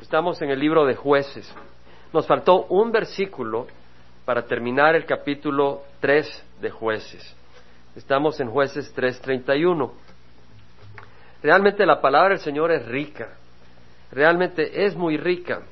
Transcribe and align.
Estamos 0.00 0.40
en 0.42 0.50
el 0.50 0.60
libro 0.60 0.84
de 0.84 0.94
jueces. 0.94 1.52
Nos 2.12 2.26
faltó 2.26 2.66
un 2.66 2.92
versículo 2.92 3.66
para 4.24 4.42
terminar 4.42 4.94
el 4.94 5.06
capítulo 5.06 5.82
3 6.00 6.44
de 6.60 6.70
jueces. 6.70 7.36
Estamos 7.96 8.38
en 8.40 8.50
jueces 8.50 8.94
3.31. 8.94 9.90
Realmente 11.42 11.86
la 11.86 12.00
palabra 12.00 12.30
del 12.30 12.40
Señor 12.40 12.72
es 12.72 12.86
rica, 12.86 13.28
realmente 14.10 14.84
es 14.84 14.94
muy 14.96 15.16
rica 15.16 15.62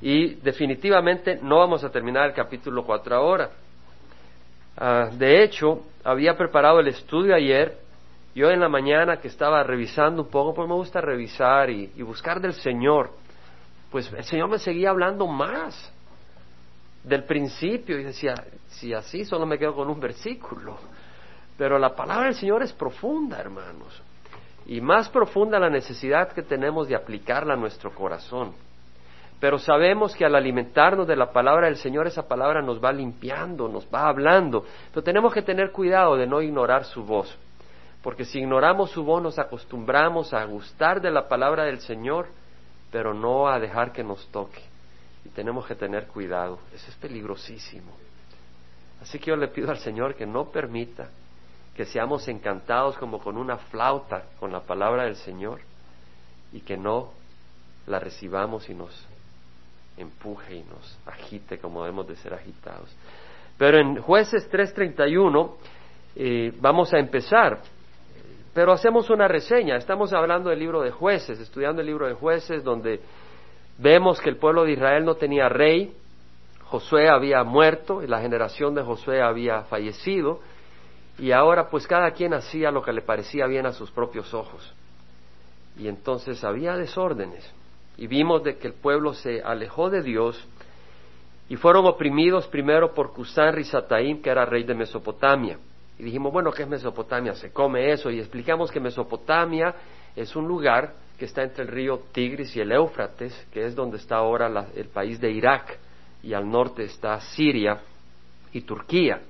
y 0.00 0.34
definitivamente 0.34 1.38
no 1.42 1.58
vamos 1.58 1.82
a 1.84 1.90
terminar 1.90 2.28
el 2.28 2.34
capítulo 2.34 2.84
4 2.84 3.16
ahora. 3.16 3.50
Ah, 4.76 5.08
de 5.12 5.42
hecho, 5.42 5.82
había 6.04 6.36
preparado 6.36 6.80
el 6.80 6.88
estudio 6.88 7.34
ayer 7.34 7.82
yo 8.34 8.50
en 8.50 8.60
la 8.60 8.68
mañana 8.68 9.18
que 9.18 9.28
estaba 9.28 9.62
revisando 9.62 10.22
un 10.22 10.30
poco, 10.30 10.54
pues 10.54 10.68
me 10.68 10.74
gusta 10.74 11.02
revisar 11.02 11.68
y, 11.68 11.88
buscar 12.02 12.40
del 12.40 12.54
Señor, 12.54 13.10
pues 13.92 14.10
el 14.10 14.24
Señor 14.24 14.48
me 14.48 14.58
seguía 14.58 14.88
hablando 14.88 15.26
más 15.26 15.92
del 17.04 17.24
principio 17.24 18.00
y 18.00 18.04
decía, 18.04 18.34
si 18.68 18.94
así 18.94 19.26
solo 19.26 19.44
me 19.44 19.58
quedo 19.58 19.74
con 19.74 19.90
un 19.90 20.00
versículo. 20.00 20.78
Pero 21.58 21.78
la 21.78 21.94
palabra 21.94 22.24
del 22.24 22.34
Señor 22.34 22.62
es 22.62 22.72
profunda, 22.72 23.38
hermanos. 23.38 24.02
Y 24.64 24.80
más 24.80 25.10
profunda 25.10 25.58
la 25.58 25.68
necesidad 25.68 26.32
que 26.32 26.42
tenemos 26.42 26.88
de 26.88 26.96
aplicarla 26.96 27.52
a 27.52 27.56
nuestro 27.58 27.94
corazón. 27.94 28.54
Pero 29.38 29.58
sabemos 29.58 30.14
que 30.14 30.24
al 30.24 30.36
alimentarnos 30.36 31.06
de 31.06 31.16
la 31.16 31.30
palabra 31.30 31.66
del 31.66 31.76
Señor, 31.76 32.06
esa 32.06 32.26
palabra 32.26 32.62
nos 32.62 32.82
va 32.82 32.92
limpiando, 32.92 33.68
nos 33.68 33.86
va 33.92 34.08
hablando. 34.08 34.64
Pero 34.90 35.02
tenemos 35.02 35.34
que 35.34 35.42
tener 35.42 35.70
cuidado 35.70 36.16
de 36.16 36.26
no 36.26 36.40
ignorar 36.40 36.84
su 36.84 37.04
voz. 37.04 37.36
Porque 38.02 38.24
si 38.24 38.38
ignoramos 38.38 38.90
su 38.90 39.04
voz 39.04 39.22
nos 39.22 39.38
acostumbramos 39.38 40.32
a 40.32 40.44
gustar 40.44 41.02
de 41.02 41.10
la 41.10 41.28
palabra 41.28 41.64
del 41.64 41.80
Señor, 41.80 42.28
pero 42.92 43.14
no 43.14 43.48
a 43.48 43.58
dejar 43.58 43.90
que 43.90 44.04
nos 44.04 44.24
toque. 44.28 44.60
Y 45.24 45.30
tenemos 45.30 45.66
que 45.66 45.74
tener 45.74 46.06
cuidado. 46.06 46.60
Eso 46.74 46.90
es 46.90 46.96
peligrosísimo. 46.96 47.90
Así 49.00 49.18
que 49.18 49.30
yo 49.30 49.36
le 49.36 49.48
pido 49.48 49.70
al 49.70 49.78
Señor 49.78 50.14
que 50.14 50.26
no 50.26 50.50
permita 50.50 51.08
que 51.74 51.86
seamos 51.86 52.28
encantados 52.28 52.98
como 52.98 53.18
con 53.18 53.38
una 53.38 53.56
flauta 53.56 54.24
con 54.38 54.52
la 54.52 54.60
palabra 54.60 55.04
del 55.04 55.16
Señor 55.16 55.60
y 56.52 56.60
que 56.60 56.76
no 56.76 57.10
la 57.86 57.98
recibamos 57.98 58.68
y 58.68 58.74
nos 58.74 59.06
empuje 59.96 60.56
y 60.56 60.62
nos 60.64 60.98
agite 61.06 61.58
como 61.58 61.82
debemos 61.82 62.06
de 62.06 62.16
ser 62.16 62.34
agitados. 62.34 62.94
Pero 63.56 63.78
en 63.78 64.02
jueces 64.02 64.50
3.31 64.52 65.50
eh, 66.14 66.52
vamos 66.60 66.92
a 66.92 66.98
empezar 66.98 67.60
pero 68.54 68.72
hacemos 68.72 69.08
una 69.10 69.28
reseña, 69.28 69.76
estamos 69.76 70.12
hablando 70.12 70.50
del 70.50 70.58
libro 70.58 70.82
de 70.82 70.90
jueces, 70.90 71.40
estudiando 71.40 71.80
el 71.80 71.86
libro 71.86 72.06
de 72.06 72.14
jueces 72.14 72.62
donde 72.62 73.00
vemos 73.78 74.20
que 74.20 74.28
el 74.28 74.36
pueblo 74.36 74.64
de 74.64 74.72
Israel 74.72 75.04
no 75.04 75.14
tenía 75.14 75.48
rey, 75.48 75.94
Josué 76.64 77.08
había 77.08 77.44
muerto 77.44 78.02
y 78.02 78.06
la 78.06 78.20
generación 78.20 78.74
de 78.74 78.82
Josué 78.82 79.22
había 79.22 79.62
fallecido 79.64 80.40
y 81.18 81.32
ahora 81.32 81.68
pues 81.68 81.86
cada 81.86 82.10
quien 82.12 82.34
hacía 82.34 82.70
lo 82.70 82.82
que 82.82 82.92
le 82.92 83.02
parecía 83.02 83.46
bien 83.46 83.66
a 83.66 83.72
sus 83.72 83.90
propios 83.90 84.32
ojos. 84.32 84.72
Y 85.78 85.88
entonces 85.88 86.44
había 86.44 86.76
desórdenes 86.76 87.50
y 87.96 88.06
vimos 88.06 88.42
de 88.42 88.56
que 88.56 88.68
el 88.68 88.74
pueblo 88.74 89.14
se 89.14 89.42
alejó 89.42 89.90
de 89.90 90.02
Dios 90.02 90.42
y 91.48 91.56
fueron 91.56 91.86
oprimidos 91.86 92.46
primero 92.46 92.94
por 92.94 93.12
Cusán 93.12 93.54
Rizataim, 93.54 94.22
que 94.22 94.30
era 94.30 94.46
rey 94.46 94.64
de 94.64 94.74
Mesopotamia. 94.74 95.58
Y 95.98 96.04
dijimos, 96.04 96.32
bueno, 96.32 96.50
¿qué 96.50 96.62
es 96.62 96.68
Mesopotamia? 96.68 97.34
Se 97.34 97.52
come 97.52 97.92
eso 97.92 98.10
y 98.10 98.18
explicamos 98.18 98.70
que 98.70 98.80
Mesopotamia 98.80 99.74
es 100.16 100.34
un 100.34 100.46
lugar 100.46 100.94
que 101.18 101.26
está 101.26 101.42
entre 101.42 101.64
el 101.64 101.68
río 101.68 102.02
Tigris 102.12 102.56
y 102.56 102.60
el 102.60 102.72
Éufrates, 102.72 103.46
que 103.52 103.64
es 103.64 103.74
donde 103.74 103.98
está 103.98 104.16
ahora 104.16 104.66
el 104.74 104.86
país 104.86 105.20
de 105.20 105.30
Irak, 105.30 105.78
y 106.22 106.34
al 106.34 106.48
norte 106.48 106.84
está 106.84 107.20
Siria 107.20 107.80
y 108.52 108.62
Turquía. 108.62 109.20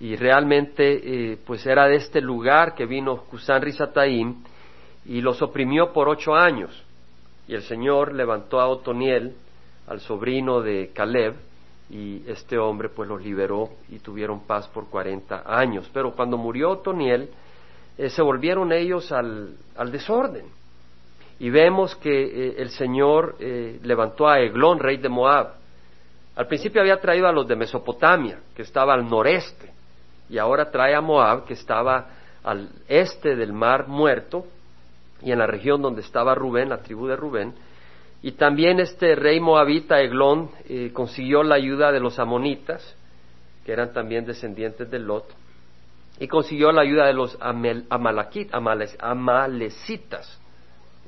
Y 0.00 0.16
realmente, 0.16 1.32
eh, 1.32 1.38
pues 1.46 1.64
era 1.66 1.86
de 1.86 1.96
este 1.96 2.20
lugar 2.20 2.74
que 2.74 2.86
vino 2.86 3.24
Kusan 3.24 3.62
Rizataim 3.62 4.42
y 5.04 5.20
los 5.20 5.40
oprimió 5.42 5.92
por 5.92 6.08
ocho 6.08 6.34
años. 6.34 6.82
Y 7.46 7.54
el 7.54 7.62
Señor 7.62 8.14
levantó 8.14 8.60
a 8.60 8.68
Otoniel, 8.68 9.34
al 9.86 10.00
sobrino 10.00 10.60
de 10.60 10.90
Caleb, 10.94 11.34
y 11.92 12.24
este 12.26 12.58
hombre 12.58 12.88
pues 12.88 13.06
los 13.06 13.22
liberó 13.22 13.68
y 13.90 13.98
tuvieron 13.98 14.40
paz 14.46 14.66
por 14.68 14.88
40 14.88 15.42
años. 15.46 15.90
Pero 15.92 16.12
cuando 16.12 16.38
murió 16.38 16.70
Otoniel, 16.70 17.28
eh, 17.98 18.08
se 18.08 18.22
volvieron 18.22 18.72
ellos 18.72 19.12
al, 19.12 19.56
desorden. 19.90 20.46
Y 21.38 21.50
vemos 21.50 21.94
que 21.96 22.10
eh, 22.10 22.54
el 22.56 22.70
Señor 22.70 23.36
eh, 23.38 23.78
levantó 23.82 24.26
a 24.26 24.40
Eglón, 24.40 24.78
rey 24.78 24.96
de 24.96 25.10
Moab. 25.10 25.54
Al 26.34 26.46
principio 26.46 26.80
había 26.80 26.98
traído 26.98 27.28
a 27.28 27.32
los 27.32 27.46
de 27.46 27.56
Mesopotamia, 27.56 28.38
que 28.56 28.62
estaba 28.62 28.94
al 28.94 29.06
noreste, 29.06 29.70
y 30.30 30.38
ahora 30.38 30.70
trae 30.70 30.94
a 30.94 31.02
Moab, 31.02 31.44
que 31.44 31.52
estaba 31.52 32.06
al 32.42 32.70
este 32.88 33.36
del 33.36 33.52
mar 33.52 33.86
muerto, 33.86 34.46
y 35.20 35.30
en 35.30 35.38
la 35.38 35.46
región 35.46 35.82
donde 35.82 36.00
estaba 36.00 36.34
Rubén, 36.34 36.70
la 36.70 36.78
tribu 36.78 37.06
de 37.06 37.16
Rubén, 37.16 37.52
y 38.22 38.32
también 38.32 38.78
este 38.78 39.16
rey 39.16 39.40
moabita 39.40 40.00
Eglón 40.00 40.50
eh, 40.68 40.92
consiguió 40.92 41.42
la 41.42 41.56
ayuda 41.56 41.90
de 41.90 41.98
los 41.98 42.20
amonitas, 42.20 42.94
que 43.64 43.72
eran 43.72 43.92
también 43.92 44.24
descendientes 44.24 44.88
de 44.90 45.00
Lot, 45.00 45.26
y 46.20 46.28
consiguió 46.28 46.70
la 46.70 46.82
ayuda 46.82 47.06
de 47.06 47.14
los 47.14 47.36
amalecitas. 47.40 48.60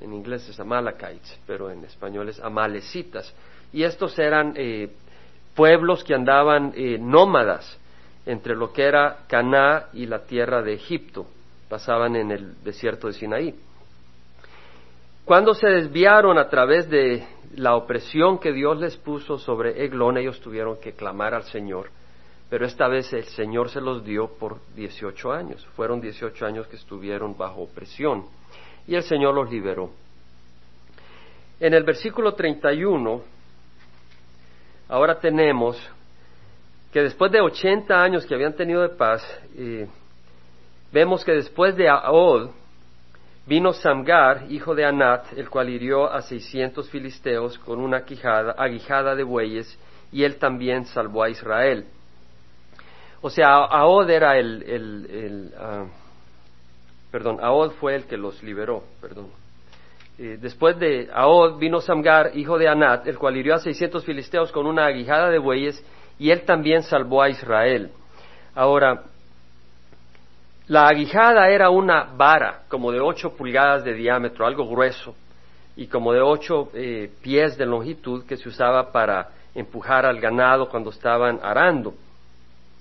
En 0.00 0.12
inglés 0.12 0.48
es 0.48 0.58
amalekites, 0.58 1.38
pero 1.47 1.70
en 1.70 1.84
español 1.84 2.28
es 2.28 2.41
amalecitas. 2.41 3.32
Y 3.72 3.84
estos 3.84 4.19
eran 4.19 4.54
eh, 4.56 4.91
pueblos 5.54 6.03
que 6.03 6.14
andaban 6.14 6.72
eh, 6.74 6.98
nómadas 7.00 7.78
entre 8.26 8.56
lo 8.56 8.72
que 8.72 8.82
era 8.82 9.19
Caná 9.28 9.84
y 9.92 10.06
la 10.06 10.24
tierra 10.24 10.62
de 10.62 10.74
Egipto. 10.74 11.28
Pasaban 11.69 12.16
en 12.16 12.32
el 12.32 12.60
desierto 12.64 13.06
de 13.06 13.12
Sinaí. 13.12 13.54
Cuando 15.24 15.54
se 15.54 15.66
desviaron 15.68 16.36
a 16.36 16.50
través 16.50 16.90
de 16.90 17.26
la 17.56 17.76
opresión 17.76 18.38
que 18.38 18.52
Dios 18.52 18.78
les 18.78 18.94
puso 18.98 19.38
sobre 19.38 19.82
Eglón, 19.82 20.18
ellos 20.18 20.38
tuvieron 20.40 20.78
que 20.78 20.92
clamar 20.92 21.32
al 21.32 21.44
Señor, 21.44 21.88
pero 22.50 22.66
esta 22.66 22.88
vez 22.88 23.10
el 23.14 23.24
Señor 23.24 23.70
se 23.70 23.80
los 23.80 24.04
dio 24.04 24.28
por 24.28 24.58
18 24.76 25.32
años. 25.32 25.66
Fueron 25.76 26.02
18 26.02 26.44
años 26.44 26.66
que 26.66 26.76
estuvieron 26.76 27.38
bajo 27.38 27.62
opresión 27.62 28.26
y 28.86 28.96
el 28.96 29.02
Señor 29.02 29.34
los 29.34 29.50
liberó. 29.50 29.90
En 31.58 31.72
el 31.72 31.84
versículo 31.84 32.34
31, 32.34 33.22
ahora 34.91 35.18
tenemos 35.20 35.80
que 36.92 37.02
después 37.02 37.32
de 37.32 37.41
80 37.41 37.94
años 37.94 38.26
que 38.26 38.34
habían 38.34 38.54
tenido 38.54 38.82
de 38.82 38.91
paz, 38.91 39.22
eh, 39.56 39.88
vemos 40.92 41.24
que 41.24 41.32
después 41.32 41.74
de 41.76 41.88
Aod, 41.88 42.50
Vino 43.47 43.75
Samgar, 43.75 44.47
hijo 44.49 44.75
de 44.75 44.87
Anat, 44.87 45.32
el 45.37 45.50
cual 45.50 45.69
hirió 45.69 46.10
a 46.10 46.22
seiscientos 46.22 46.88
filisteos 46.88 47.59
con 47.59 47.78
una 47.78 47.99
aguijada 48.56 49.15
de 49.15 49.22
bueyes, 49.22 49.78
y 50.10 50.25
él 50.25 50.37
también 50.37 50.87
salvó 50.87 51.22
a 51.22 51.28
Israel. 51.28 51.84
O 53.21 53.28
sea, 53.28 53.56
Aod 53.56 54.09
era 54.09 54.38
el, 54.38 54.62
el, 54.62 55.53
ah, 55.59 55.87
perdón, 57.10 57.38
Aod 57.43 57.72
fue 57.72 57.97
el 57.97 58.04
que 58.04 58.16
los 58.16 58.43
liberó, 58.43 58.84
perdón. 59.00 59.28
Eh, 60.19 60.38
después 60.41 60.78
de 60.78 61.10
Aod 61.12 61.59
vino 61.59 61.81
Samgar, 61.81 62.31
hijo 62.34 62.56
de 62.56 62.69
Anat, 62.69 63.06
el 63.06 63.19
cual 63.19 63.37
hirió 63.37 63.54
a 63.56 63.59
seiscientos 63.59 64.04
filisteos 64.04 64.53
con 64.53 64.66
una 64.66 64.87
aguijada 64.87 65.28
de 65.28 65.38
bueyes, 65.38 65.84
y 66.19 66.31
él 66.31 66.43
también 66.47 66.83
salvó 66.83 67.21
a 67.21 67.28
Israel. 67.28 67.91
Ahora, 68.54 69.03
la 70.66 70.88
aguijada 70.88 71.48
era 71.50 71.69
una 71.69 72.04
vara 72.16 72.62
como 72.69 72.91
de 72.91 73.00
ocho 73.00 73.36
pulgadas 73.36 73.84
de 73.84 73.92
diámetro, 73.92 74.47
algo 74.47 74.66
grueso, 74.66 75.14
y 75.76 75.86
como 75.88 76.12
de 76.12 76.22
ocho 76.22 76.70
eh, 76.72 77.10
pies 77.20 77.59
de 77.59 77.66
longitud 77.66 78.24
que 78.24 78.36
se 78.36 78.48
usaba 78.48 78.91
para 78.91 79.28
empujar 79.54 80.06
al 80.06 80.21
ganado 80.21 80.68
cuando 80.68 80.91
estaban 80.91 81.39
arando. 81.42 81.94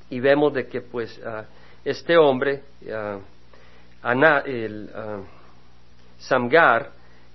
Y 0.10 0.20
vemos 0.20 0.54
de 0.54 0.68
que 0.68 0.82
pues 0.82 1.20
ah, 1.26 1.44
este 1.84 2.18
hombre, 2.18 2.62
uh, 2.84 3.20
el 4.46 4.90
Samgar, 6.20 6.92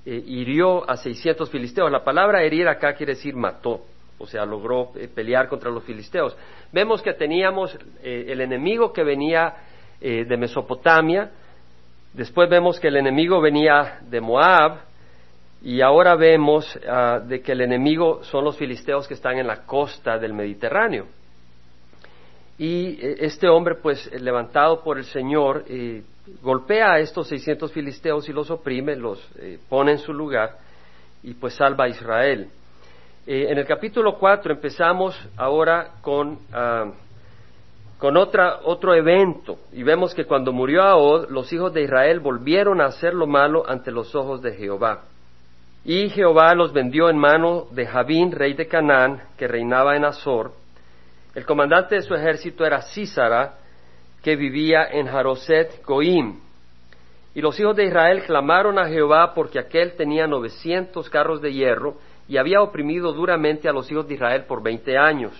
eh, 0.07 0.23
hirió 0.27 0.89
a 0.89 0.97
600 0.97 1.51
filisteos. 1.51 1.91
La 1.91 2.05
palabra 2.05 2.43
herir 2.43 2.69
acá 2.69 2.95
quiere 2.95 3.15
decir 3.15 3.35
mató, 3.35 3.83
o 4.17 4.27
sea, 4.27 4.47
logró 4.47 4.93
eh, 4.95 5.09
pelear 5.15 5.49
contra 5.49 5.71
los 5.71 5.85
filisteos. 5.85 6.35
Vemos 6.73 7.03
que 7.03 7.13
teníamos 7.13 7.77
el 8.03 8.41
enemigo 8.41 8.93
que 8.93 9.03
venía 9.03 9.55
eh, 10.01 10.25
de 10.25 10.37
Mesopotamia, 10.37 11.31
después 12.13 12.49
vemos 12.49 12.79
que 12.79 12.89
el 12.89 12.97
enemigo 12.97 13.41
venía 13.41 13.99
de 14.03 14.21
Moab, 14.21 14.89
y 15.61 15.81
ahora 15.81 16.15
vemos 16.15 16.79
ah, 16.89 17.21
de 17.25 17.41
que 17.41 17.53
el 17.53 17.63
enemigo 17.63 18.23
son 18.23 18.45
los 18.45 18.57
filisteos 18.57 19.09
que 19.09 19.15
están 19.15 19.39
en 19.39 19.47
la 19.47 19.65
costa 19.67 20.19
del 20.19 20.33
Mediterráneo. 20.33 21.07
Y 22.59 22.99
eh, 23.05 23.17
este 23.21 23.49
hombre, 23.49 23.75
pues 23.77 24.09
levantado 24.21 24.83
por 24.85 24.99
el 24.99 25.05
Señor, 25.05 25.65
eh, 25.69 26.03
golpea 26.43 26.93
a 26.93 26.99
estos 27.01 27.29
600 27.29 27.73
filisteos 27.73 28.29
y 28.29 28.33
los 28.33 28.51
oprime, 28.51 28.95
los 28.95 29.27
pone 29.69 29.93
en 29.93 29.99
su 29.99 30.13
lugar. 30.13 30.59
y 31.21 31.35
pues 31.35 31.55
salva 31.55 31.85
a 31.85 31.89
Israel. 31.89 32.49
En 33.27 33.59
el 33.59 33.67
capítulo 33.67 34.17
4 34.17 34.55
empezamos 34.55 35.15
ahora 35.37 35.95
con, 36.01 36.39
ah, 36.53 36.91
con 37.99 38.17
otra, 38.17 38.61
otro 38.63 38.95
evento 38.95 39.59
y 39.73 39.83
vemos 39.83 40.15
que 40.15 40.25
cuando 40.25 40.53
murió 40.53 40.83
Ahod, 40.83 41.31
los 41.31 41.53
hijos 41.53 41.75
de 41.75 41.83
Israel 41.83 42.21
volvieron 42.21 42.81
a 42.81 42.87
hacer 42.87 43.13
lo 43.13 43.27
malo 43.27 43.65
ante 43.69 43.91
los 43.91 44.15
ojos 44.15 44.41
de 44.41 44.53
Jehová. 44.55 45.03
Y 45.85 46.11
Jehová 46.11 46.55
los 46.55 46.73
vendió 46.73 47.09
en 47.11 47.19
mano 47.19 47.67
de 47.73 47.87
Jabín, 47.87 48.33
rey 48.33 48.55
de 48.55 48.69
Canaán, 48.69 49.23
que 49.37 49.49
reinaba 49.49 49.97
en 49.97 50.05
Azor. 50.05 50.53
El 51.35 51.45
comandante 51.45 51.97
de 51.97 52.03
su 52.03 52.15
ejército 52.15 52.65
era 52.65 52.83
Císara, 52.83 53.55
que 54.23 54.37
vivía 54.37 54.85
en 54.91 55.07
Jaroset 55.07 55.85
Goim. 55.85 56.41
Y 57.35 57.41
los 57.41 57.59
hijos 57.59 57.77
de 57.77 57.85
Israel 57.85 58.23
clamaron 58.25 58.79
a 58.79 58.89
Jehová 58.89 59.33
porque 59.35 59.59
aquel 59.59 59.95
tenía 59.97 60.27
novecientos 60.27 61.09
carros 61.09 61.41
de 61.41 61.53
hierro 61.53 61.97
y 62.29 62.37
había 62.37 62.61
oprimido 62.61 63.13
duramente 63.13 63.69
a 63.69 63.73
los 63.73 63.91
hijos 63.91 64.07
de 64.07 64.15
Israel 64.15 64.45
por 64.45 64.63
veinte 64.63 64.99
años. 64.99 65.33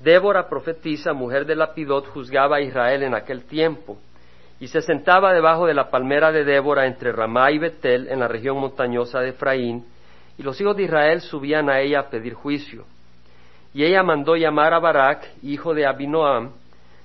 Débora, 0.00 0.48
profetisa, 0.48 1.12
mujer 1.12 1.44
de 1.44 1.56
Lapidot, 1.56 2.06
juzgaba 2.08 2.56
a 2.56 2.60
Israel 2.60 3.02
en 3.02 3.14
aquel 3.14 3.44
tiempo, 3.44 3.98
y 4.60 4.68
se 4.68 4.80
sentaba 4.80 5.32
debajo 5.32 5.66
de 5.66 5.74
la 5.74 5.90
palmera 5.90 6.30
de 6.32 6.44
Débora 6.44 6.86
entre 6.86 7.12
Ramá 7.12 7.50
y 7.50 7.58
Betel, 7.58 8.08
en 8.08 8.20
la 8.20 8.28
región 8.28 8.58
montañosa 8.58 9.20
de 9.20 9.30
Efraín, 9.30 9.84
y 10.36 10.42
los 10.42 10.60
hijos 10.60 10.76
de 10.76 10.84
Israel 10.84 11.20
subían 11.20 11.68
a 11.68 11.80
ella 11.80 12.00
a 12.00 12.10
pedir 12.10 12.34
juicio. 12.34 12.84
Y 13.74 13.84
ella 13.84 14.02
mandó 14.02 14.36
llamar 14.36 14.72
a 14.72 14.78
Barak, 14.78 15.26
hijo 15.42 15.74
de 15.74 15.86
Abinoam, 15.86 16.52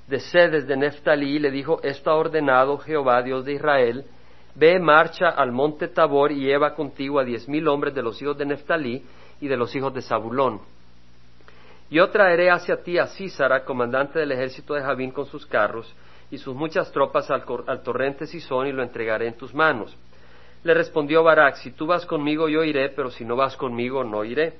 de 0.07 0.19
sedes 0.19 0.67
de 0.67 0.77
Neftalí, 0.77 1.37
y 1.37 1.39
le 1.39 1.49
dijo, 1.49 1.79
esto 1.81 2.11
ha 2.11 2.15
ordenado 2.15 2.77
Jehová, 2.77 3.21
Dios 3.23 3.43
de 3.45 3.53
Israel, 3.53 4.05
Ve, 4.55 4.79
marcha 4.79 5.29
al 5.29 5.51
monte 5.51 5.87
Tabor 5.87 6.31
y 6.31 6.41
lleva 6.41 6.75
contigo 6.75 7.19
a 7.19 7.23
diez 7.23 7.49
mil 7.49 7.67
hombres 7.67 7.95
de 7.95 8.03
los 8.03 8.21
hijos 8.21 8.37
de 8.37 8.45
Neftalí 8.45 9.03
y 9.41 9.47
de 9.47 9.57
los 9.57 9.75
hijos 9.75 9.93
de 9.93 10.01
Zabulón. 10.01 10.61
Yo 11.93 12.09
traeré 12.09 12.49
hacia 12.49 12.81
ti 12.81 12.97
a 12.97 13.05
Císara, 13.05 13.63
comandante 13.63 14.17
del 14.17 14.31
ejército 14.31 14.73
de 14.73 14.81
Javín, 14.81 15.11
con 15.11 15.27
sus 15.27 15.45
carros 15.45 15.93
y 16.31 16.39
sus 16.39 16.55
muchas 16.55 16.91
tropas 16.91 17.29
al, 17.29 17.43
torrente 17.83 18.25
Sison, 18.25 18.65
y 18.65 18.71
lo 18.71 18.81
entregaré 18.81 19.27
en 19.27 19.37
tus 19.37 19.53
manos. 19.53 19.95
Le 20.63 20.73
respondió 20.73 21.21
Barak, 21.23 21.57
si 21.57 21.69
tú 21.69 21.85
vas 21.85 22.03
conmigo 22.07 22.49
yo 22.49 22.63
iré, 22.63 22.89
pero 22.89 23.11
si 23.11 23.23
no 23.23 23.35
vas 23.35 23.55
conmigo 23.55 24.03
no 24.03 24.25
iré. 24.25 24.53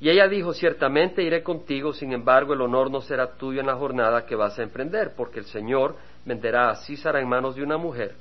Y 0.00 0.10
ella 0.10 0.28
dijo, 0.28 0.52
ciertamente 0.52 1.22
iré 1.22 1.42
contigo, 1.42 1.94
sin 1.94 2.12
embargo 2.12 2.52
el 2.52 2.60
honor 2.60 2.90
no 2.90 3.00
será 3.00 3.36
tuyo 3.36 3.60
en 3.60 3.66
la 3.66 3.76
jornada 3.76 4.26
que 4.26 4.36
vas 4.36 4.58
a 4.58 4.64
emprender, 4.64 5.14
porque 5.16 5.38
el 5.38 5.46
Señor 5.46 5.96
venderá 6.26 6.68
a 6.68 6.76
Císara 6.76 7.22
en 7.22 7.28
manos 7.28 7.56
de 7.56 7.62
una 7.62 7.78
mujer 7.78 8.16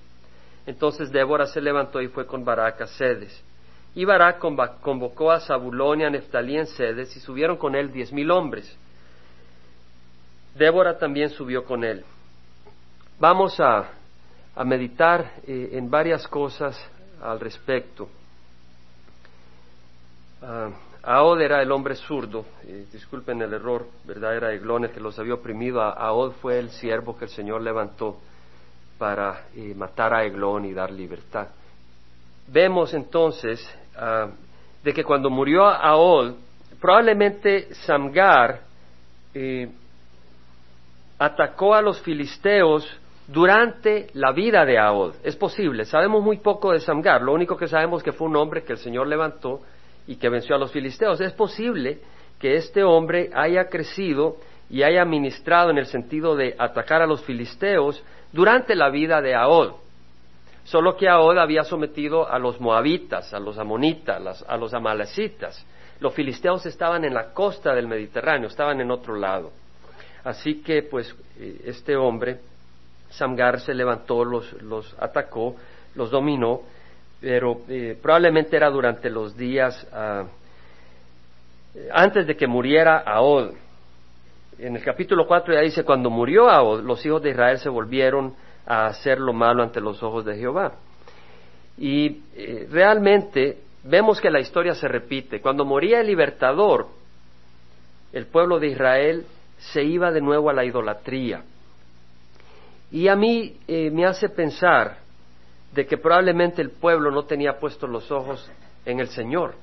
entonces 0.65 1.11
Débora 1.11 1.45
se 1.47 1.61
levantó 1.61 2.01
y 2.01 2.07
fue 2.07 2.25
con 2.25 2.45
Barak 2.45 2.81
a 2.81 2.87
Sedes. 2.87 3.43
Y 3.95 4.05
Barak 4.05 4.39
convocó 4.39 5.31
a 5.31 5.39
Zabulón 5.39 6.01
y 6.01 6.03
a 6.03 6.09
Neftalí 6.09 6.57
en 6.57 6.65
Sedes 6.65 7.15
y 7.15 7.19
subieron 7.19 7.57
con 7.57 7.75
él 7.75 7.91
diez 7.91 8.11
mil 8.11 8.31
hombres. 8.31 8.75
Débora 10.55 10.97
también 10.97 11.29
subió 11.29 11.63
con 11.63 11.83
él. 11.83 12.03
Vamos 13.19 13.59
a, 13.59 13.89
meditar 14.65 15.33
eh, 15.47 15.69
en 15.73 15.89
varias 15.89 16.27
cosas 16.27 16.79
al 17.21 17.39
respecto. 17.39 18.09
Uh, 20.41 20.73
Aod 21.05 21.41
era 21.41 21.61
el 21.61 21.71
hombre 21.71 21.95
zurdo, 21.95 22.45
disculpen 22.91 23.41
el 23.41 23.53
error, 23.53 23.85
¿verdad? 24.05 24.37
Era 24.37 24.53
Eglón 24.53 24.85
el 24.85 24.91
que 24.91 25.01
los 25.01 25.19
había 25.19 25.33
oprimido. 25.33 25.81
Aod 25.81 26.31
fue 26.41 26.59
el 26.59 26.69
siervo 26.69 27.17
que 27.17 27.25
el 27.25 27.31
Señor 27.31 27.61
levantó 27.61 28.19
para 28.97 29.47
eh, 29.53 29.73
matar 29.75 30.13
a 30.13 30.23
Eglón 30.23 30.63
y 30.63 30.73
dar 30.73 30.91
libertad. 30.91 31.49
Vemos 32.47 32.93
entonces 32.93 33.59
ah, 33.97 34.27
de 34.83 34.93
que 34.93 35.03
cuando 35.03 35.29
murió 35.29 35.65
Aol, 35.65 36.35
probablemente 36.79 37.73
Samgar 37.73 38.61
eh, 39.33 39.69
atacó 41.17 41.73
a 41.73 41.81
los 41.81 42.01
filisteos 42.01 42.99
durante 43.27 44.07
la 44.13 44.31
vida 44.33 44.65
de 44.65 44.77
Aol. 44.77 45.13
Es 45.23 45.35
posible, 45.35 45.85
sabemos 45.85 46.21
muy 46.21 46.37
poco 46.37 46.71
de 46.71 46.79
Samgar, 46.79 47.21
lo 47.21 47.33
único 47.33 47.55
que 47.55 47.67
sabemos 47.67 48.01
es 48.01 48.03
que 48.03 48.11
fue 48.11 48.27
un 48.27 48.35
hombre 48.35 48.63
que 48.63 48.73
el 48.73 48.79
Señor 48.79 49.07
levantó 49.07 49.61
y 50.07 50.17
que 50.17 50.29
venció 50.29 50.55
a 50.55 50.59
los 50.59 50.71
filisteos. 50.71 51.21
Es 51.21 51.31
posible 51.31 51.99
que 52.39 52.55
este 52.55 52.83
hombre 52.83 53.29
haya 53.33 53.69
crecido 53.69 54.37
y 54.69 54.83
haya 54.83 55.05
ministrado 55.05 55.69
en 55.69 55.77
el 55.77 55.85
sentido 55.85 56.35
de 56.35 56.55
atacar 56.57 57.01
a 57.01 57.07
los 57.07 57.23
filisteos 57.23 58.03
durante 58.31 58.75
la 58.75 58.89
vida 58.89 59.21
de 59.21 59.35
Ahod. 59.35 59.75
Solo 60.63 60.95
que 60.95 61.09
Ahod 61.09 61.37
había 61.37 61.63
sometido 61.63 62.29
a 62.29 62.39
los 62.39 62.59
moabitas, 62.59 63.33
a 63.33 63.39
los 63.39 63.57
amonitas, 63.57 64.45
a 64.47 64.57
los 64.57 64.73
amalecitas. 64.73 65.65
Los 65.99 66.13
filisteos 66.13 66.65
estaban 66.65 67.03
en 67.05 67.13
la 67.13 67.33
costa 67.33 67.73
del 67.73 67.87
Mediterráneo, 67.87 68.47
estaban 68.47 68.79
en 68.79 68.91
otro 68.91 69.15
lado. 69.15 69.51
Así 70.23 70.61
que, 70.61 70.83
pues, 70.83 71.13
eh, 71.39 71.61
este 71.65 71.95
hombre, 71.95 72.39
Samgar, 73.09 73.59
se 73.59 73.73
levantó, 73.73 74.23
los, 74.23 74.53
los 74.61 74.95
atacó, 74.99 75.55
los 75.95 76.09
dominó, 76.09 76.61
pero 77.19 77.61
eh, 77.69 77.97
probablemente 78.01 78.55
era 78.55 78.69
durante 78.69 79.09
los 79.09 79.37
días 79.37 79.87
ah, 79.93 80.25
antes 81.91 82.27
de 82.27 82.35
que 82.35 82.47
muriera 82.47 82.99
Ahod 82.99 83.53
en 84.59 84.75
el 84.75 84.83
capítulo 84.83 85.25
4 85.25 85.55
ya 85.55 85.61
dice, 85.61 85.83
cuando 85.83 86.09
murió 86.09 86.49
Ahod, 86.49 86.83
los 86.83 87.03
hijos 87.05 87.21
de 87.23 87.31
Israel 87.31 87.57
se 87.57 87.69
volvieron 87.69 88.35
a 88.65 88.85
hacer 88.87 89.19
lo 89.19 89.33
malo 89.33 89.63
ante 89.63 89.81
los 89.81 90.01
ojos 90.03 90.25
de 90.25 90.37
Jehová. 90.37 90.73
Y 91.77 92.21
eh, 92.35 92.67
realmente 92.69 93.59
vemos 93.83 94.21
que 94.21 94.29
la 94.29 94.39
historia 94.39 94.75
se 94.75 94.87
repite. 94.87 95.41
Cuando 95.41 95.65
moría 95.65 96.01
el 96.01 96.07
libertador, 96.07 96.87
el 98.11 98.27
pueblo 98.27 98.59
de 98.59 98.67
Israel 98.67 99.25
se 99.57 99.83
iba 99.83 100.11
de 100.11 100.21
nuevo 100.21 100.49
a 100.49 100.53
la 100.53 100.65
idolatría. 100.65 101.43
Y 102.91 103.07
a 103.07 103.15
mí 103.15 103.57
eh, 103.67 103.89
me 103.91 104.05
hace 104.05 104.29
pensar 104.29 104.97
de 105.73 105.85
que 105.87 105.97
probablemente 105.97 106.61
el 106.61 106.69
pueblo 106.69 107.09
no 107.09 107.23
tenía 107.23 107.59
puestos 107.59 107.89
los 107.89 108.11
ojos 108.11 108.49
en 108.85 108.99
el 108.99 109.07
Señor. 109.07 109.55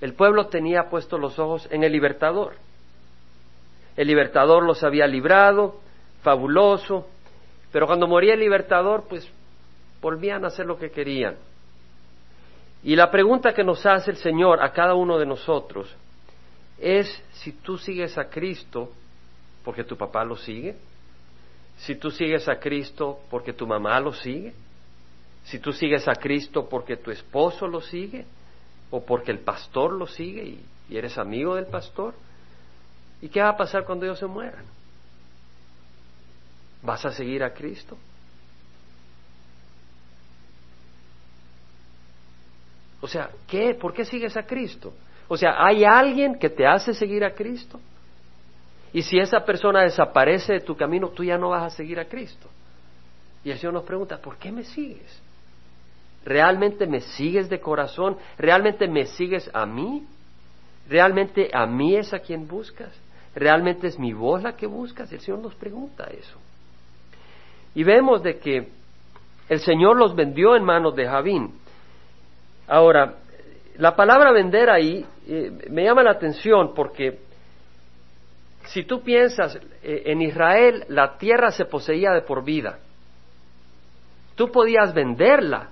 El 0.00 0.14
pueblo 0.14 0.46
tenía 0.46 0.88
puestos 0.88 1.20
los 1.20 1.38
ojos 1.38 1.68
en 1.70 1.84
el 1.84 1.92
libertador 1.92 2.54
el 4.00 4.06
libertador 4.06 4.64
los 4.64 4.82
había 4.82 5.06
librado, 5.06 5.76
fabuloso, 6.22 7.06
pero 7.72 7.86
cuando 7.86 8.06
moría 8.06 8.34
el 8.34 8.40
libertador, 8.40 9.04
pues 9.08 9.28
volvían 10.00 10.44
a 10.44 10.48
hacer 10.48 10.66
lo 10.66 10.78
que 10.78 10.90
querían. 10.90 11.36
Y 12.82 12.96
la 12.96 13.10
pregunta 13.10 13.52
que 13.52 13.62
nos 13.62 13.84
hace 13.84 14.10
el 14.10 14.16
Señor 14.16 14.62
a 14.62 14.72
cada 14.72 14.94
uno 14.94 15.18
de 15.18 15.26
nosotros 15.26 15.94
es 16.78 17.22
si 17.32 17.52
tú 17.52 17.76
sigues 17.76 18.16
a 18.16 18.24
Cristo 18.30 18.90
porque 19.64 19.84
tu 19.84 19.96
papá 19.96 20.24
lo 20.24 20.36
sigue, 20.36 20.76
si 21.76 21.94
tú 21.96 22.10
sigues 22.10 22.48
a 22.48 22.58
Cristo 22.58 23.20
porque 23.30 23.52
tu 23.52 23.66
mamá 23.66 24.00
lo 24.00 24.12
sigue, 24.14 24.54
si 25.44 25.58
tú 25.58 25.72
sigues 25.72 26.08
a 26.08 26.14
Cristo 26.14 26.68
porque 26.68 26.96
tu 26.96 27.10
esposo 27.10 27.66
lo 27.66 27.82
sigue 27.82 28.24
o 28.90 29.04
porque 29.04 29.30
el 29.30 29.40
pastor 29.40 29.92
lo 29.92 30.06
sigue 30.06 30.42
y, 30.42 30.64
y 30.88 30.96
eres 30.96 31.18
amigo 31.18 31.54
del 31.54 31.66
pastor. 31.66 32.14
¿Y 33.20 33.28
qué 33.28 33.42
va 33.42 33.50
a 33.50 33.56
pasar 33.56 33.84
cuando 33.84 34.06
ellos 34.06 34.18
se 34.18 34.26
mueran? 34.26 34.64
¿Vas 36.82 37.04
a 37.04 37.10
seguir 37.10 37.42
a 37.42 37.52
Cristo? 37.52 37.96
O 43.00 43.08
sea, 43.08 43.30
¿qué? 43.46 43.74
¿Por 43.74 43.92
qué 43.92 44.04
sigues 44.04 44.36
a 44.36 44.42
Cristo? 44.42 44.92
O 45.28 45.36
sea, 45.36 45.64
¿hay 45.64 45.84
alguien 45.84 46.38
que 46.38 46.50
te 46.50 46.66
hace 46.66 46.92
seguir 46.92 47.24
a 47.24 47.34
Cristo? 47.34 47.80
Y 48.92 49.02
si 49.02 49.18
esa 49.18 49.44
persona 49.44 49.82
desaparece 49.82 50.54
de 50.54 50.60
tu 50.60 50.76
camino, 50.76 51.08
tú 51.08 51.24
ya 51.24 51.38
no 51.38 51.50
vas 51.50 51.72
a 51.72 51.76
seguir 51.76 51.98
a 52.00 52.06
Cristo. 52.06 52.48
Y 53.44 53.50
el 53.50 53.58
Señor 53.58 53.74
nos 53.74 53.84
pregunta, 53.84 54.18
¿por 54.18 54.36
qué 54.36 54.50
me 54.50 54.64
sigues? 54.64 55.22
¿Realmente 56.24 56.86
me 56.86 57.00
sigues 57.00 57.48
de 57.48 57.60
corazón? 57.60 58.18
¿Realmente 58.36 58.86
me 58.88 59.06
sigues 59.06 59.48
a 59.54 59.64
mí? 59.64 60.06
¿Realmente 60.88 61.50
a 61.52 61.66
mí 61.66 61.96
es 61.96 62.12
a 62.12 62.18
quien 62.18 62.46
buscas? 62.46 62.92
¿Realmente 63.34 63.86
es 63.86 63.98
mi 63.98 64.12
voz 64.12 64.42
la 64.42 64.56
que 64.56 64.66
buscas? 64.66 65.10
El 65.12 65.20
Señor 65.20 65.40
nos 65.40 65.54
pregunta 65.54 66.04
eso. 66.04 66.36
Y 67.74 67.84
vemos 67.84 68.22
de 68.22 68.38
que 68.38 68.68
el 69.48 69.60
Señor 69.60 69.96
los 69.96 70.14
vendió 70.14 70.56
en 70.56 70.64
manos 70.64 70.94
de 70.94 71.06
Javín. 71.06 71.54
Ahora, 72.66 73.14
la 73.76 73.96
palabra 73.96 74.32
vender 74.32 74.70
ahí 74.70 75.04
eh, 75.26 75.50
me 75.70 75.84
llama 75.84 76.02
la 76.02 76.12
atención 76.12 76.72
porque 76.74 77.20
si 78.66 78.84
tú 78.84 79.02
piensas, 79.02 79.58
eh, 79.82 80.02
en 80.06 80.22
Israel 80.22 80.84
la 80.88 81.16
tierra 81.18 81.50
se 81.50 81.64
poseía 81.64 82.12
de 82.12 82.22
por 82.22 82.44
vida. 82.44 82.78
Tú 84.36 84.50
podías 84.50 84.94
venderla, 84.94 85.70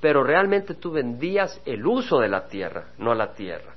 pero 0.00 0.22
realmente 0.22 0.74
tú 0.74 0.92
vendías 0.92 1.60
el 1.66 1.86
uso 1.86 2.18
de 2.20 2.28
la 2.28 2.46
tierra, 2.46 2.86
no 2.98 3.14
la 3.14 3.32
tierra 3.32 3.74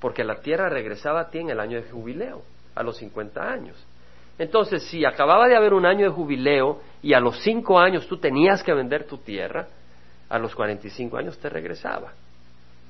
porque 0.00 0.24
la 0.24 0.40
tierra 0.40 0.68
regresaba 0.68 1.20
a 1.20 1.30
ti 1.30 1.38
en 1.38 1.50
el 1.50 1.60
año 1.60 1.80
de 1.80 1.88
jubileo, 1.88 2.42
a 2.74 2.82
los 2.82 2.96
50 2.96 3.40
años. 3.40 3.86
Entonces, 4.40 4.84
si 4.84 5.04
acababa 5.04 5.48
de 5.48 5.54
haber 5.54 5.74
un 5.74 5.84
año 5.84 6.06
de 6.06 6.14
jubileo 6.14 6.80
y 7.02 7.12
a 7.12 7.20
los 7.20 7.42
cinco 7.42 7.78
años 7.78 8.06
tú 8.06 8.16
tenías 8.16 8.62
que 8.62 8.72
vender 8.72 9.04
tu 9.04 9.18
tierra, 9.18 9.66
a 10.30 10.38
los 10.38 10.54
45 10.54 11.18
años 11.18 11.38
te 11.38 11.50
regresaba. 11.50 12.12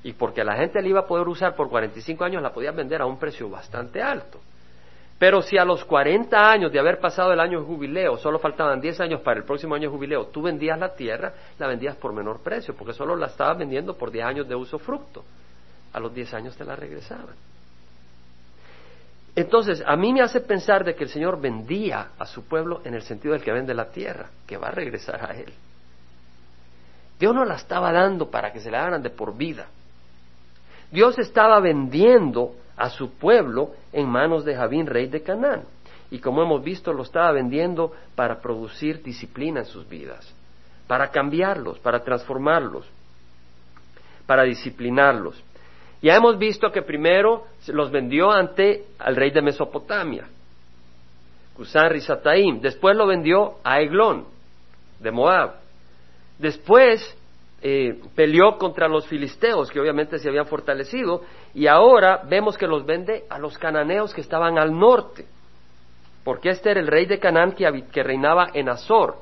Y 0.01 0.13
porque 0.13 0.45
la 0.45 0.55
gente 0.55 0.81
la 0.81 0.87
iba 0.87 1.01
a 1.01 1.05
poder 1.05 1.27
usar 1.27 1.53
por 1.53 1.69
45 1.69 2.23
años, 2.23 2.41
la 2.41 2.53
podías 2.53 2.73
vender 2.73 3.01
a 3.01 3.05
un 3.05 3.19
precio 3.19 3.49
bastante 3.49 4.01
alto. 4.01 4.39
Pero 5.19 5.41
si 5.41 5.57
a 5.57 5.65
los 5.65 5.83
40 5.83 6.49
años 6.49 6.71
de 6.71 6.79
haber 6.79 6.99
pasado 7.01 7.33
el 7.33 7.39
año 7.41 7.59
de 7.59 7.65
jubileo, 7.65 8.15
solo 8.15 8.39
faltaban 8.39 8.79
10 8.79 9.01
años 9.01 9.19
para 9.19 9.41
el 9.41 9.45
próximo 9.45 9.75
año 9.75 9.89
de 9.89 9.97
jubileo, 9.97 10.27
tú 10.27 10.41
vendías 10.41 10.79
la 10.79 10.95
tierra, 10.95 11.33
la 11.59 11.67
vendías 11.67 11.97
por 11.97 12.13
menor 12.13 12.39
precio, 12.39 12.77
porque 12.77 12.93
solo 12.93 13.17
la 13.17 13.27
estabas 13.27 13.57
vendiendo 13.57 13.97
por 13.97 14.09
10 14.09 14.25
años 14.25 14.47
de 14.47 14.55
uso 14.55 14.79
fructo. 14.79 15.25
A 15.91 15.99
los 15.99 16.15
10 16.15 16.33
años 16.33 16.55
te 16.55 16.63
la 16.63 16.77
regresaban. 16.77 17.50
Entonces, 19.35 19.81
a 19.85 19.95
mí 19.95 20.11
me 20.11 20.21
hace 20.21 20.41
pensar 20.41 20.83
de 20.83 20.95
que 20.95 21.05
el 21.05 21.09
Señor 21.09 21.39
vendía 21.39 22.09
a 22.19 22.25
su 22.25 22.43
pueblo 22.43 22.81
en 22.83 22.93
el 22.93 23.03
sentido 23.03 23.33
del 23.33 23.43
que 23.43 23.51
vende 23.51 23.73
la 23.73 23.89
tierra, 23.89 24.29
que 24.45 24.57
va 24.57 24.67
a 24.67 24.71
regresar 24.71 25.23
a 25.29 25.33
Él. 25.35 25.53
Dios 27.17 27.33
no 27.33 27.45
la 27.45 27.55
estaba 27.55 27.91
dando 27.91 28.29
para 28.29 28.51
que 28.51 28.59
se 28.59 28.71
la 28.71 28.85
hagan 28.85 29.03
de 29.03 29.09
por 29.09 29.37
vida. 29.37 29.67
Dios 30.91 31.17
estaba 31.19 31.59
vendiendo 31.59 32.55
a 32.75 32.89
su 32.89 33.11
pueblo 33.13 33.71
en 33.93 34.09
manos 34.09 34.43
de 34.43 34.55
Javín, 34.55 34.87
rey 34.87 35.07
de 35.07 35.21
Canaán. 35.21 35.63
Y 36.09 36.19
como 36.19 36.41
hemos 36.41 36.61
visto, 36.61 36.91
lo 36.91 37.03
estaba 37.03 37.31
vendiendo 37.31 37.93
para 38.15 38.41
producir 38.41 39.01
disciplina 39.01 39.61
en 39.61 39.65
sus 39.65 39.87
vidas, 39.87 40.33
para 40.87 41.09
cambiarlos, 41.09 41.79
para 41.79 42.03
transformarlos, 42.03 42.85
para 44.25 44.43
disciplinarlos. 44.43 45.41
Ya 46.01 46.15
hemos 46.15 46.37
visto 46.37 46.71
que 46.71 46.81
primero 46.81 47.45
los 47.67 47.91
vendió 47.91 48.31
ante 48.31 48.85
al 48.97 49.15
rey 49.15 49.29
de 49.31 49.41
Mesopotamia, 49.41 50.27
Cusán 51.55 51.91
Rizataim. 51.91 52.59
Después 52.59 52.97
lo 52.97 53.05
vendió 53.05 53.57
a 53.63 53.81
Eglón, 53.81 54.25
de 54.99 55.11
Moab. 55.11 55.53
Después 56.39 57.15
eh, 57.61 57.99
peleó 58.15 58.57
contra 58.57 58.87
los 58.87 59.05
filisteos, 59.05 59.69
que 59.69 59.79
obviamente 59.79 60.17
se 60.17 60.27
habían 60.27 60.47
fortalecido, 60.47 61.21
y 61.53 61.67
ahora 61.67 62.23
vemos 62.27 62.57
que 62.57 62.65
los 62.65 62.83
vende 62.83 63.25
a 63.29 63.37
los 63.37 63.57
cananeos 63.59 64.11
que 64.11 64.21
estaban 64.21 64.57
al 64.57 64.77
norte, 64.77 65.27
porque 66.23 66.49
este 66.49 66.71
era 66.71 66.79
el 66.79 66.87
rey 66.87 67.05
de 67.05 67.19
Canaán 67.19 67.51
que, 67.51 67.85
que 67.91 68.01
reinaba 68.01 68.47
en 68.53 68.69
Azor. 68.69 69.17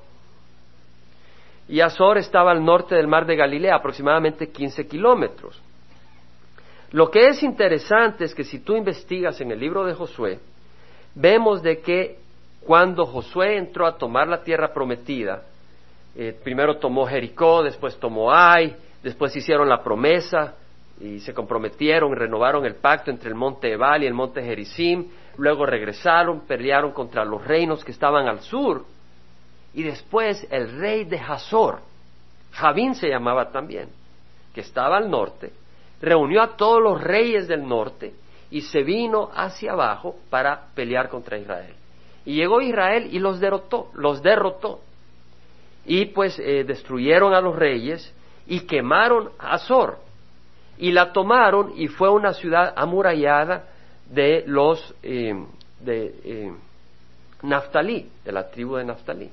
Y 1.67 1.81
Azor 1.81 2.17
estaba 2.17 2.51
al 2.51 2.63
norte 2.63 2.95
del 2.95 3.07
mar 3.07 3.25
de 3.25 3.35
Galilea, 3.35 3.75
aproximadamente 3.75 4.49
15 4.49 4.87
kilómetros. 4.87 5.61
Lo 6.91 7.11
que 7.11 7.27
es 7.27 7.43
interesante 7.43 8.25
es 8.25 8.33
que 8.33 8.43
si 8.43 8.59
tú 8.59 8.75
investigas 8.75 9.39
en 9.41 9.51
el 9.51 9.59
libro 9.59 9.85
de 9.85 9.93
Josué, 9.93 10.39
vemos 11.13 11.61
de 11.61 11.79
que 11.79 12.17
cuando 12.65 13.05
Josué 13.05 13.57
entró 13.57 13.85
a 13.85 13.97
tomar 13.97 14.27
la 14.27 14.43
tierra 14.43 14.73
prometida, 14.73 15.43
eh, 16.15 16.35
primero 16.43 16.77
tomó 16.77 17.05
Jericó, 17.05 17.63
después 17.63 17.97
tomó 17.97 18.31
Ai, 18.33 18.75
después 19.03 19.35
hicieron 19.35 19.69
la 19.69 19.83
promesa 19.83 20.55
y 20.99 21.19
se 21.19 21.33
comprometieron 21.33 22.15
renovaron 22.15 22.65
el 22.65 22.75
pacto 22.75 23.11
entre 23.11 23.29
el 23.29 23.35
monte 23.35 23.71
Ebal 23.71 24.03
y 24.03 24.07
el 24.07 24.13
monte 24.13 24.41
Gerizim, 24.41 25.07
luego 25.37 25.65
regresaron, 25.65 26.41
pelearon 26.41 26.91
contra 26.91 27.23
los 27.23 27.45
reinos 27.45 27.85
que 27.85 27.91
estaban 27.91 28.27
al 28.27 28.41
sur, 28.41 28.83
y 29.73 29.83
después 29.83 30.45
el 30.49 30.79
rey 30.79 31.05
de 31.05 31.19
Hazor, 31.19 31.79
Javín 32.51 32.95
se 32.95 33.07
llamaba 33.07 33.51
también, 33.51 33.87
que 34.53 34.61
estaba 34.61 34.97
al 34.97 35.09
norte, 35.09 35.53
reunió 36.01 36.41
a 36.41 36.55
todos 36.55 36.81
los 36.81 37.01
reyes 37.01 37.47
del 37.47 37.67
norte 37.67 38.13
y 38.51 38.61
se 38.61 38.83
vino 38.83 39.29
hacia 39.33 39.73
abajo 39.73 40.15
para 40.29 40.67
pelear 40.73 41.09
contra 41.09 41.37
Israel. 41.37 41.73
Y 42.25 42.35
llegó 42.35 42.61
Israel 42.61 43.09
y 43.11 43.19
los 43.19 43.39
derrotó, 43.39 43.89
los 43.93 44.21
derrotó. 44.21 44.81
Y 45.85 46.05
pues 46.05 46.37
eh, 46.39 46.63
destruyeron 46.63 47.33
a 47.33 47.41
los 47.41 47.55
reyes 47.55 48.13
y 48.47 48.61
quemaron 48.61 49.29
a 49.39 49.53
Azor. 49.53 49.97
Y 50.77 50.91
la 50.91 51.11
tomaron 51.11 51.73
y 51.75 51.87
fue 51.87 52.09
una 52.09 52.33
ciudad 52.33 52.73
amurallada 52.75 53.65
de 54.09 54.43
los 54.47 54.93
eh, 55.03 55.33
de 55.79 56.15
eh, 56.23 56.53
Naftalí, 57.43 58.09
de 58.23 58.31
la 58.31 58.49
tribu 58.49 58.75
de 58.75 58.85
Naftalí. 58.85 59.29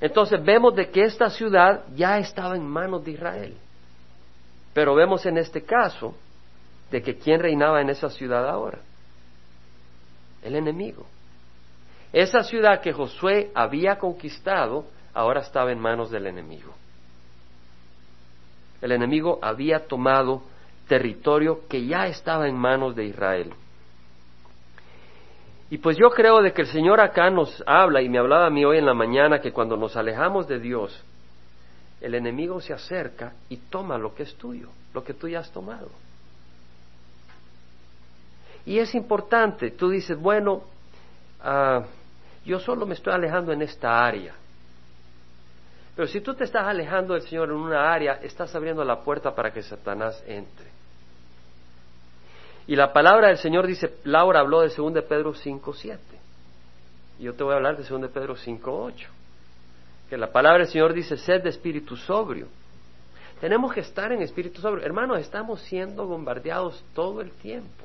Entonces 0.00 0.42
vemos 0.44 0.74
de 0.74 0.90
que 0.90 1.02
esta 1.02 1.30
ciudad 1.30 1.84
ya 1.94 2.18
estaba 2.18 2.56
en 2.56 2.66
manos 2.66 3.04
de 3.04 3.12
Israel. 3.12 3.54
Pero 4.78 4.94
vemos 4.94 5.26
en 5.26 5.38
este 5.38 5.64
caso 5.64 6.14
de 6.92 7.02
que 7.02 7.16
quién 7.16 7.40
reinaba 7.40 7.80
en 7.80 7.90
esa 7.90 8.10
ciudad 8.10 8.48
ahora. 8.48 8.78
El 10.40 10.54
enemigo. 10.54 11.04
Esa 12.12 12.44
ciudad 12.44 12.80
que 12.80 12.92
Josué 12.92 13.50
había 13.56 13.98
conquistado 13.98 14.84
ahora 15.12 15.40
estaba 15.40 15.72
en 15.72 15.80
manos 15.80 16.12
del 16.12 16.28
enemigo. 16.28 16.72
El 18.80 18.92
enemigo 18.92 19.40
había 19.42 19.88
tomado 19.88 20.44
territorio 20.86 21.66
que 21.68 21.84
ya 21.84 22.06
estaba 22.06 22.46
en 22.46 22.54
manos 22.54 22.94
de 22.94 23.06
Israel. 23.06 23.52
Y 25.70 25.78
pues 25.78 25.96
yo 25.96 26.10
creo 26.10 26.40
de 26.40 26.52
que 26.52 26.62
el 26.62 26.68
Señor 26.68 27.00
acá 27.00 27.30
nos 27.30 27.64
habla, 27.66 28.00
y 28.00 28.08
me 28.08 28.18
hablaba 28.18 28.46
a 28.46 28.50
mí 28.50 28.64
hoy 28.64 28.78
en 28.78 28.86
la 28.86 28.94
mañana, 28.94 29.40
que 29.40 29.50
cuando 29.50 29.76
nos 29.76 29.96
alejamos 29.96 30.46
de 30.46 30.60
Dios, 30.60 31.04
el 32.00 32.14
enemigo 32.14 32.60
se 32.60 32.72
acerca 32.72 33.32
y 33.48 33.56
toma 33.56 33.98
lo 33.98 34.14
que 34.14 34.22
es 34.22 34.34
tuyo, 34.36 34.68
lo 34.94 35.02
que 35.02 35.14
tú 35.14 35.28
ya 35.28 35.40
has 35.40 35.50
tomado. 35.50 35.90
Y 38.64 38.78
es 38.78 38.94
importante, 38.94 39.70
tú 39.70 39.88
dices, 39.88 40.18
bueno, 40.18 40.62
ah, 41.40 41.82
yo 42.44 42.60
solo 42.60 42.86
me 42.86 42.94
estoy 42.94 43.14
alejando 43.14 43.52
en 43.52 43.62
esta 43.62 44.04
área. 44.04 44.34
Pero 45.96 46.06
si 46.06 46.20
tú 46.20 46.34
te 46.34 46.44
estás 46.44 46.66
alejando 46.66 47.14
del 47.14 47.22
Señor 47.22 47.48
en 47.48 47.56
una 47.56 47.92
área, 47.92 48.14
estás 48.22 48.54
abriendo 48.54 48.84
la 48.84 49.00
puerta 49.02 49.34
para 49.34 49.52
que 49.52 49.62
Satanás 49.62 50.22
entre. 50.26 50.68
Y 52.68 52.76
la 52.76 52.92
palabra 52.92 53.28
del 53.28 53.38
Señor 53.38 53.66
dice, 53.66 53.96
Laura 54.04 54.40
habló 54.40 54.60
de 54.60 54.68
2 54.68 54.94
de 54.94 55.02
Pedro 55.02 55.34
5, 55.34 55.72
7. 55.72 56.00
Y 57.18 57.24
yo 57.24 57.34
te 57.34 57.42
voy 57.42 57.54
a 57.54 57.56
hablar 57.56 57.76
de 57.76 57.82
2 57.82 58.02
de 58.02 58.08
Pedro 58.08 58.36
5, 58.36 58.82
8 58.84 59.17
que 60.08 60.16
la 60.16 60.32
palabra 60.32 60.60
del 60.60 60.68
Señor 60.68 60.94
dice, 60.94 61.16
sed 61.16 61.42
de 61.42 61.50
espíritu 61.50 61.96
sobrio. 61.96 62.48
Tenemos 63.40 63.72
que 63.72 63.80
estar 63.80 64.10
en 64.12 64.22
espíritu 64.22 64.60
sobrio. 64.60 64.84
Hermanos, 64.84 65.20
estamos 65.20 65.60
siendo 65.62 66.06
bombardeados 66.06 66.82
todo 66.94 67.20
el 67.20 67.30
tiempo, 67.32 67.84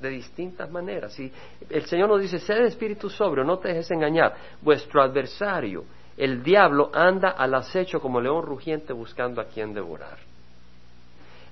de 0.00 0.08
distintas 0.08 0.70
maneras. 0.70 1.18
Y 1.20 1.30
el 1.68 1.84
Señor 1.84 2.08
nos 2.08 2.20
dice, 2.20 2.38
sed 2.38 2.62
de 2.62 2.68
espíritu 2.68 3.10
sobrio, 3.10 3.44
no 3.44 3.58
te 3.58 3.68
dejes 3.68 3.90
engañar. 3.90 4.34
Vuestro 4.62 5.02
adversario, 5.02 5.84
el 6.16 6.42
diablo, 6.42 6.90
anda 6.92 7.30
al 7.30 7.54
acecho 7.54 8.00
como 8.00 8.20
león 8.20 8.42
rugiente 8.44 8.92
buscando 8.92 9.40
a 9.40 9.44
quien 9.44 9.74
devorar. 9.74 10.18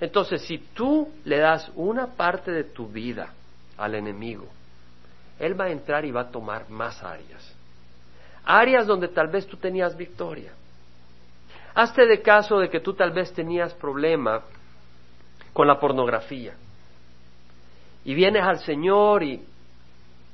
Entonces, 0.01 0.43
si 0.43 0.59
tú 0.59 1.13
le 1.25 1.39
das 1.39 1.71
una 1.75 2.07
parte 2.07 2.51
de 2.51 2.65
tu 2.65 2.89
vida 2.89 3.35
al 3.77 3.95
enemigo, 3.95 4.47
él 5.39 5.59
va 5.61 5.67
a 5.67 5.71
entrar 5.71 6.07
y 6.07 6.11
va 6.11 6.23
a 6.23 6.31
tomar 6.31 6.71
más 6.71 7.03
áreas 7.03 7.60
áreas 8.45 8.87
donde 8.87 9.09
tal 9.09 9.29
vez 9.29 9.47
tú 9.47 9.57
tenías 9.57 9.97
victoria. 9.97 10.53
Hazte 11.75 12.07
de 12.07 12.21
caso 12.21 12.59
de 12.59 12.69
que 12.69 12.81
tú 12.81 12.95
tal 12.95 13.13
vez 13.13 13.33
tenías 13.33 13.73
problema 13.75 14.43
con 15.53 15.67
la 15.67 15.79
pornografía. 15.79 16.55
Y 18.05 18.15
vienes 18.15 18.43
al 18.43 18.59
Señor 18.61 19.23
y, 19.23 19.43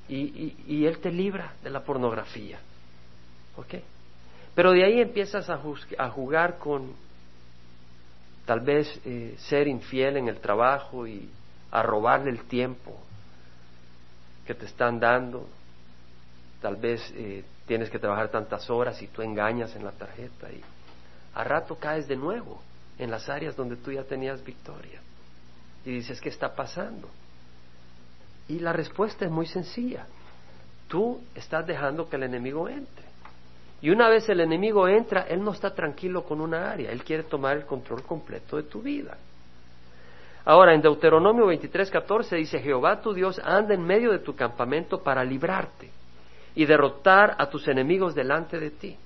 y, 0.09 0.87
Él 0.87 0.99
te 0.99 1.11
libra 1.11 1.53
de 1.63 1.71
la 1.71 1.81
pornografía. 1.81 2.59
¿Ok? 3.57 3.75
Pero 4.55 4.73
de 4.73 4.85
ahí 4.85 5.01
empiezas 5.01 5.51
a, 5.51 5.61
a 5.99 6.11
jugar 6.11 6.59
con 6.59 6.95
tal 8.47 8.61
vez 8.61 9.01
eh, 9.05 9.35
ser 9.39 9.67
infiel 9.67 10.17
en 10.17 10.29
el 10.29 10.39
trabajo 10.39 11.07
y 11.07 11.29
a 11.73 11.83
robarle 11.83 12.31
el 12.31 12.45
tiempo 12.45 12.97
que 14.47 14.55
te 14.55 14.65
están 14.65 15.01
dando. 15.01 15.47
Tal 16.63 16.77
vez 16.77 17.03
eh, 17.17 17.45
tienes 17.67 17.91
que 17.91 17.99
trabajar 17.99 18.29
tantas 18.29 18.71
horas 18.71 19.01
y 19.03 19.09
tú 19.09 19.23
engañas 19.23 19.75
en 19.77 19.85
la 19.85 19.93
tarjeta 19.93 20.51
y 20.51 20.63
a 21.35 21.45
rato 21.45 21.77
caes 21.77 22.09
de 22.09 22.17
nuevo 22.17 22.63
en 22.99 23.11
las 23.11 23.29
áreas 23.29 23.57
donde 23.57 23.77
tú 23.77 23.93
ya 23.93 24.05
tenías 24.05 24.43
victoria. 24.43 25.01
Y 25.85 25.91
dices, 25.91 26.21
¿qué 26.21 26.31
está 26.31 26.55
pasando? 26.55 27.09
Y 28.49 28.59
la 28.61 28.73
respuesta 28.73 29.25
es 29.25 29.31
muy 29.31 29.47
sencilla. 29.47 30.07
Tú 30.89 31.21
estás 31.35 31.67
dejando 31.67 32.09
que 32.09 32.17
el 32.17 32.23
enemigo 32.23 32.69
entre. 32.69 33.05
Y 33.83 33.91
una 33.91 34.09
vez 34.09 34.29
el 34.29 34.41
enemigo 34.41 34.89
entra, 34.89 35.23
él 35.29 35.45
no 35.45 35.53
está 35.53 35.75
tranquilo 35.75 36.25
con 36.25 36.41
una 36.41 36.71
área, 36.71 36.91
él 36.91 37.05
quiere 37.05 37.25
tomar 37.25 37.57
el 37.57 37.67
control 37.67 38.03
completo 38.03 38.57
de 38.57 38.63
tu 38.63 38.81
vida. 38.81 39.19
Ahora, 40.47 40.75
en 40.75 40.81
Deuteronomio 40.81 41.47
23:14 41.47 42.37
dice, 42.37 42.61
Jehová 42.61 43.01
tu 43.03 43.13
Dios 43.13 43.39
anda 43.45 43.75
en 43.75 43.83
medio 43.85 44.13
de 44.13 44.21
tu 44.21 44.35
campamento 44.35 45.03
para 45.03 45.23
librarte 45.23 45.91
y 46.57 46.65
derrotar 46.65 47.37
a 47.39 47.49
tus 47.49 47.69
enemigos 47.69 48.15
delante 48.15 48.59
de 48.59 48.71
ti. 48.71 48.97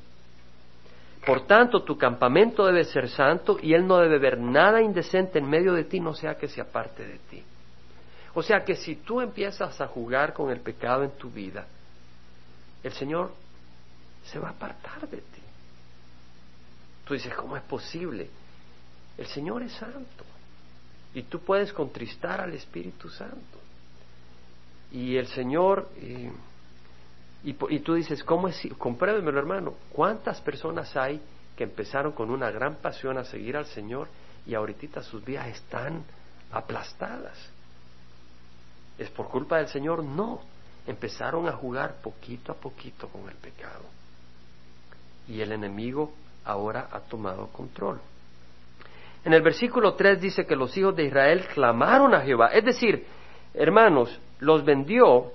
Por 1.27 1.47
tanto, 1.47 1.83
tu 1.83 1.99
campamento 1.99 2.65
debe 2.65 2.85
ser 2.85 3.11
santo 3.11 3.59
y 3.61 3.75
él 3.75 3.87
no 3.87 3.99
debe 3.99 4.19
ver 4.19 4.39
nada 4.39 4.81
indecente 4.81 5.39
en 5.39 5.51
medio 5.51 5.75
de 5.75 5.85
ti, 5.85 6.01
no 6.01 6.15
sea 6.15 6.37
que 6.37 6.49
se 6.49 6.61
aparte 6.61 7.05
de 7.05 7.19
ti. 7.29 7.43
O 8.35 8.43
sea 8.43 8.65
que 8.65 8.77
si 8.77 8.97
tú 8.97 9.21
empiezas 9.21 9.81
a 9.81 9.89
jugar 9.89 10.33
con 10.33 10.51
el 10.51 10.61
pecado 10.61 11.03
en 11.03 11.11
tu 11.19 11.29
vida, 11.29 11.67
el 12.83 12.93
Señor 12.93 13.33
se 14.25 14.39
va 14.39 14.49
a 14.49 14.53
apartar 14.53 15.09
de 15.09 15.19
ti. 15.19 15.43
Tú 17.05 17.15
dices, 17.15 17.35
¿cómo 17.35 17.57
es 17.57 17.63
posible? 17.65 18.31
El 19.19 19.27
Señor 19.27 19.63
es 19.65 19.73
santo. 19.73 20.25
Y 21.13 21.25
tú 21.25 21.41
puedes 21.41 21.73
contristar 21.73 22.41
al 22.41 22.55
Espíritu 22.55 23.09
Santo. 23.09 23.59
Y 24.93 25.17
el 25.17 25.27
Señor, 25.27 25.89
y, 27.43 27.55
tú 27.55 27.95
dices, 27.95 28.23
¿cómo 28.23 28.49
es? 28.49 28.61
Compruébemelo, 28.77 29.39
hermano. 29.39 29.75
¿Cuántas 29.93 30.41
personas 30.41 30.95
hay 30.97 31.21
que 31.57 31.65
empezaron 31.65 32.13
con 32.13 32.31
una 32.31 32.51
gran 32.51 32.77
pasión 32.77 33.17
a 33.17 33.25
seguir 33.25 33.57
al 33.57 33.65
Señor 33.67 34.09
y 34.47 34.55
ahorita 34.55 35.03
sus 35.03 35.25
vidas 35.25 35.49
están 35.49 36.05
aplastadas? 36.53 37.39
¿Es 38.99 39.09
por 39.11 39.29
culpa 39.29 39.57
del 39.57 39.69
Señor? 39.69 40.05
No. 40.05 40.41
Empezaron 40.87 41.49
a 41.49 41.53
jugar 41.53 42.03
poquito 42.03 42.53
a 42.53 42.57
poquito 42.57 43.09
con 43.09 43.27
el 43.29 43.37
pecado. 43.37 43.85
Y 45.27 45.41
el 45.41 45.53
enemigo 45.53 46.13
ahora 46.45 46.89
ha 46.93 47.01
tomado 47.01 47.47
control. 47.47 48.01
En 49.25 49.33
el 49.33 49.41
versículo 49.41 49.95
3 49.95 50.21
dice 50.21 50.47
que 50.47 50.57
los 50.57 50.77
hijos 50.77 50.95
de 50.97 51.05
Israel 51.05 51.47
clamaron 51.55 52.15
a 52.15 52.21
Jehová. 52.21 52.49
Es 52.49 52.65
decir, 52.65 53.07
hermanos, 53.55 54.19
los 54.41 54.65
vendió 54.65 55.33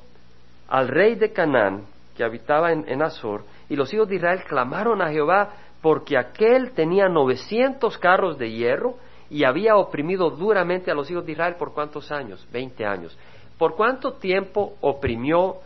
al 0.67 0.87
rey 0.87 1.15
de 1.15 1.31
Canaán, 1.31 1.85
que 2.15 2.23
habitaba 2.23 2.71
en, 2.71 3.01
Azor, 3.01 3.43
y 3.69 3.75
los 3.75 3.93
hijos 3.93 4.07
de 4.07 4.15
Israel 4.15 4.43
clamaron 4.47 5.01
a 5.01 5.11
Jehová 5.11 5.49
porque 5.81 6.17
aquel 6.17 6.71
tenía 6.71 7.07
900 7.07 7.97
carros 7.97 8.37
de 8.37 8.51
hierro 8.51 8.95
y 9.29 9.43
había 9.43 9.75
oprimido 9.75 10.29
duramente 10.29 10.89
a 10.89 10.95
los 10.95 11.09
hijos 11.11 11.25
de 11.25 11.33
Israel 11.33 11.55
por 11.59 11.73
cuántos 11.73 12.11
años? 12.11 12.47
Veinte 12.51 12.85
años. 12.85 13.17
¿Por 13.57 13.75
cuánto 13.75 14.13
tiempo 14.13 14.75
oprimió 14.81 15.57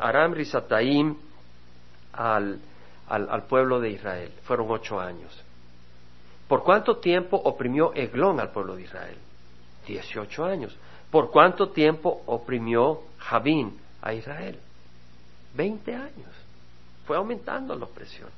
Aram 0.00 0.32
Risataim 0.34 1.16
al, 2.12 2.58
al 3.08 3.42
pueblo 3.44 3.80
de 3.80 3.90
Israel? 3.90 4.32
Fueron 4.42 4.70
ocho 4.70 5.00
años. 5.00 5.42
¿Por 6.48 6.62
cuánto 6.62 6.98
tiempo 6.98 7.36
oprimió 7.36 7.92
Eglón 7.94 8.40
al 8.40 8.50
pueblo 8.50 8.76
de 8.76 8.82
Israel? 8.82 9.16
Dieciocho 9.86 10.44
años. 10.44 10.76
¿Por 11.10 11.30
cuánto 11.30 11.70
tiempo 11.70 12.22
oprimió 12.26 13.02
Javín 13.18 13.76
a 14.02 14.12
Israel? 14.12 14.58
Veinte 15.56 15.94
años. 15.94 16.30
Fue 17.06 17.16
aumentando 17.16 17.74
la 17.74 17.84
opresión. 17.84 18.28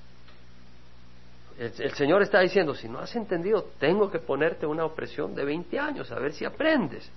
El, 1.58 1.92
Señor 1.94 2.22
está 2.22 2.38
diciendo, 2.38 2.72
si 2.72 2.88
no 2.88 3.00
has 3.00 3.14
entendido, 3.16 3.66
tengo 3.80 4.08
que 4.08 4.20
ponerte 4.20 4.64
una 4.64 4.84
opresión 4.84 5.34
de 5.34 5.44
veinte 5.44 5.76
años, 5.76 6.10
a 6.12 6.18
ver 6.20 6.32
si 6.32 6.44
aprendes. 6.44 7.10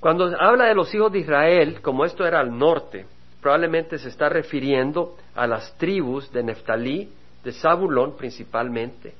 Cuando 0.00 0.34
habla 0.40 0.64
de 0.64 0.74
los 0.74 0.94
hijos 0.94 1.12
de 1.12 1.18
Israel, 1.18 1.82
como 1.82 2.06
esto 2.06 2.26
era 2.26 2.40
al 2.40 2.56
norte, 2.56 3.04
probablemente 3.42 3.98
se 3.98 4.08
está 4.08 4.30
refiriendo 4.30 5.18
a 5.34 5.46
las 5.46 5.76
tribus 5.76 6.32
de 6.32 6.42
Neftalí, 6.42 7.12
de 7.44 7.52
Zabulón 7.52 8.16
principalmente, 8.16 9.12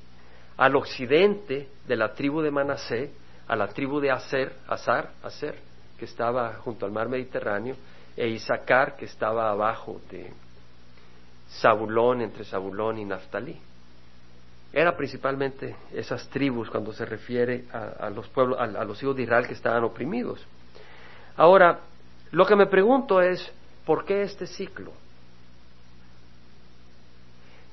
al 0.57 0.75
occidente 0.75 1.67
de 1.87 1.95
la 1.95 2.13
tribu 2.13 2.41
de 2.41 2.49
Manasé, 2.49 3.11
a 3.47 3.55
la 3.55 3.67
tribu 3.67 3.99
de 3.99 4.09
Aser, 4.09 4.53
Azar, 4.67 5.11
Aser, 5.21 5.55
que 5.99 6.05
estaba 6.05 6.53
junto 6.55 6.87
al 6.87 6.91
mar 6.91 7.09
Mediterráneo, 7.09 7.75
e 8.21 8.27
Isaacar, 8.27 8.95
que 8.97 9.05
estaba 9.05 9.49
abajo 9.49 9.99
de 10.11 10.31
Zabulón, 11.59 12.21
entre 12.21 12.45
Zabulón 12.45 12.99
y 12.99 13.05
Naftalí. 13.05 13.57
Era 14.71 14.95
principalmente 14.95 15.75
esas 15.91 16.29
tribus 16.29 16.69
cuando 16.69 16.93
se 16.93 17.03
refiere 17.03 17.65
a, 17.73 18.11
los 18.11 18.27
pueblos, 18.27 18.59
a 18.59 18.85
los 18.85 19.01
hijos 19.01 19.15
de 19.15 19.23
Israel 19.23 19.47
que 19.47 19.53
estaban 19.53 19.83
oprimidos. 19.83 20.45
Ahora, 21.35 21.79
lo 22.29 22.45
que 22.45 22.55
me 22.55 22.67
pregunto 22.67 23.21
es, 23.21 23.51
¿por 23.87 24.05
qué 24.05 24.21
este 24.21 24.45
ciclo? 24.45 24.91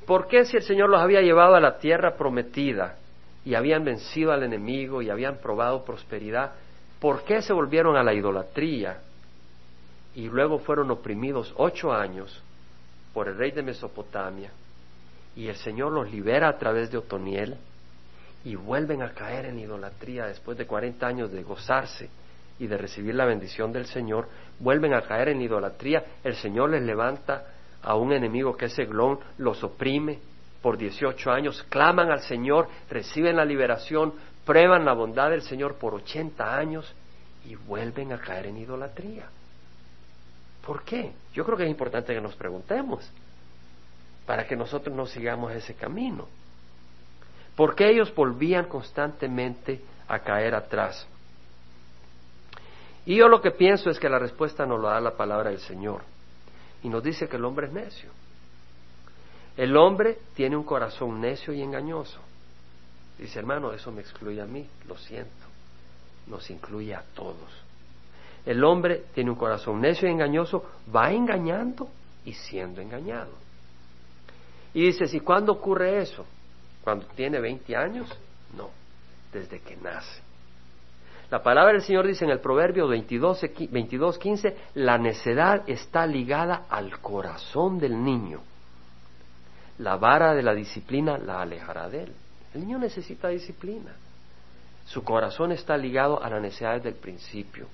¿Por 0.07 0.29
qué 0.29 0.47
si 0.47 0.57
el 0.57 0.63
Señor 0.63 0.89
los 0.89 1.03
había 1.03 1.21
llevado 1.21 1.57
a 1.57 1.61
la 1.61 1.79
tierra 1.79 2.17
prometida 2.17 2.97
y 3.45 3.55
habían 3.55 3.85
vencido 3.85 4.33
al 4.33 4.45
enemigo 4.45 5.03
y 5.03 5.11
habían 5.11 5.37
probado 5.37 5.85
prosperidad, 5.85 6.53
¿por 7.01 7.25
qué 7.25 7.43
se 7.43 7.53
volvieron 7.53 7.99
a 7.99 8.03
la 8.03 8.15
idolatría 8.15 9.03
y 10.15 10.29
luego 10.29 10.59
fueron 10.59 10.91
oprimidos 10.91 11.53
ocho 11.57 11.93
años 11.93 12.43
por 13.13 13.29
el 13.29 13.37
rey 13.37 13.51
de 13.51 13.63
Mesopotamia 13.63 14.51
y 15.37 15.49
el 15.49 15.57
Señor 15.57 15.93
los 15.93 16.11
libera 16.11 16.49
a 16.49 16.59
través 16.59 16.91
de 16.91 16.99
Otoniel 16.99 17.57
y 18.45 18.55
vuelven 18.55 19.03
a 19.03 19.13
caer 19.13 19.47
en 19.47 19.59
idolatría 19.59 20.27
después 20.27 20.57
de 20.59 20.67
cuarenta 20.67 21.07
años 21.07 21.31
de 21.31 21.43
gozarse 21.43 22.11
y 22.59 22.67
de 22.67 22.77
recibir 22.77 23.15
la 23.15 23.25
bendición 23.25 23.73
del 23.73 23.87
Señor, 23.87 24.29
vuelven 24.59 24.95
a 24.95 25.03
caer 25.03 25.29
en 25.29 25.41
idolatría, 25.41 26.05
el 26.25 26.35
Señor 26.35 26.71
les 26.71 26.83
levanta 26.83 27.47
a 27.83 27.95
un 27.95 28.13
enemigo 28.13 28.57
que 28.57 28.67
es 28.67 28.79
Eglón, 28.79 29.21
los 29.39 29.63
oprime 29.63 30.19
por 30.61 30.77
18 30.77 31.31
años, 31.31 31.65
claman 31.69 32.11
al 32.11 32.21
Señor, 32.23 32.69
reciben 32.91 33.37
la 33.37 33.45
liberación, 33.45 34.13
prueban 34.45 34.85
la 34.85 34.93
bondad 34.93 35.31
del 35.31 35.43
Señor 35.43 35.77
por 35.77 35.95
80 35.95 36.57
años 36.57 36.93
y 37.45 37.55
vuelven 37.55 38.13
a 38.13 38.19
caer 38.19 38.47
en 38.47 38.59
idolatría. 38.59 39.29
¿Por 40.69 40.83
qué? 40.83 41.13
Yo 41.33 41.47
creo 41.47 41.57
que 41.57 41.65
es 41.65 41.71
importante 41.71 42.13
que 42.13 42.21
nos 42.21 42.37
preguntemos 42.37 43.11
para 44.27 44.47
que 44.47 44.55
nosotros 44.55 44.95
no 44.95 45.07
sigamos 45.07 45.51
ese 45.53 45.73
camino. 45.73 46.29
¿Por 47.57 47.75
qué 47.75 47.89
ellos 47.89 48.15
volvían 48.15 48.67
constantemente 48.67 49.81
a 50.07 50.19
caer 50.19 50.55
atrás? 50.55 51.07
Y 53.07 53.17
yo 53.17 53.29
lo 53.29 53.41
que 53.41 53.51
pienso 53.51 53.89
es 53.89 53.99
que 53.99 54.11
la 54.11 54.19
respuesta 54.19 54.67
nos 54.67 54.79
lo 54.79 54.89
da 54.89 55.01
la 55.01 55.17
palabra 55.17 55.49
del 55.49 55.61
Señor 55.61 56.03
y 56.83 56.91
nos 56.91 57.03
dice 57.03 57.31
que 57.31 57.37
el 57.37 57.47
hombre 57.47 57.69
es 57.69 57.73
necio. 57.73 58.11
El 59.57 59.75
hombre 59.75 60.19
tiene 60.35 60.55
un 60.55 60.65
corazón 60.65 61.19
necio 61.19 61.55
y 61.55 61.63
engañoso. 61.63 62.21
Dice, 63.17 63.39
hermano, 63.39 63.73
eso 63.73 63.91
me 63.91 64.03
excluye 64.03 64.43
a 64.43 64.47
mí, 64.47 64.69
lo 64.87 64.99
siento. 64.99 65.47
Nos 66.27 66.51
incluye 66.51 66.95
a 66.95 67.05
todos. 67.15 67.68
El 68.47 68.65
hombre 68.65 69.05
tiene 69.15 69.31
un 69.31 69.37
corazón 69.37 69.81
necio 69.81 70.09
y 70.09 70.13
engañoso, 70.13 70.65
va 70.95 71.13
engañando 71.13 71.89
y 72.25 72.33
siendo 72.33 72.81
engañado. 72.81 73.33
Y 74.75 74.87
dice, 74.87 75.05
¿y 75.17 75.21
cuándo 75.21 75.53
ocurre 75.53 76.01
eso? 76.01 76.25
¿Cuando 76.83 77.07
tiene 77.15 77.41
20 77.41 77.77
años? 77.77 78.09
No, 78.57 78.71
desde 79.33 79.61
que 79.61 79.77
nace. 79.77 80.23
La 81.31 81.43
palabra 81.43 81.73
del 81.73 81.83
Señor 81.83 82.07
dice 82.07 82.25
en 82.25 82.31
el 82.31 82.41
Proverbio 82.41 82.89
22, 82.89 83.43
22 83.71 84.19
15, 84.19 84.57
la 84.75 84.97
necedad 84.97 85.69
está 85.69 86.07
ligada 86.07 86.65
al 86.71 87.01
corazón 87.01 87.79
del 87.79 88.03
niño. 88.03 88.41
La 89.79 89.97
vara 89.97 90.35
de 90.35 90.43
la 90.43 90.55
disciplina 90.55 91.19
la 91.19 91.43
alejará 91.43 91.89
de 91.91 92.05
él. 92.05 92.13
El 92.55 92.63
niño 92.63 92.79
necesita 92.79 93.29
disciplina. 93.29 93.95
Su 94.87 95.05
corazón 95.05 95.53
está 95.53 95.77
ligado 95.77 96.23
a 96.23 96.31
la 96.31 96.41
necedad 96.41 96.77
desde 96.77 96.89
el 96.89 96.95
principio. 96.95 97.67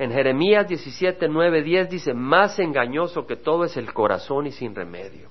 En 0.00 0.12
Jeremías 0.12 0.66
17, 0.66 1.28
9, 1.28 1.62
10 1.62 1.90
dice, 1.90 2.14
más 2.14 2.58
engañoso 2.58 3.26
que 3.26 3.36
todo 3.36 3.64
es 3.64 3.76
el 3.76 3.92
corazón 3.92 4.46
y 4.46 4.50
sin 4.50 4.74
remedio. 4.74 5.28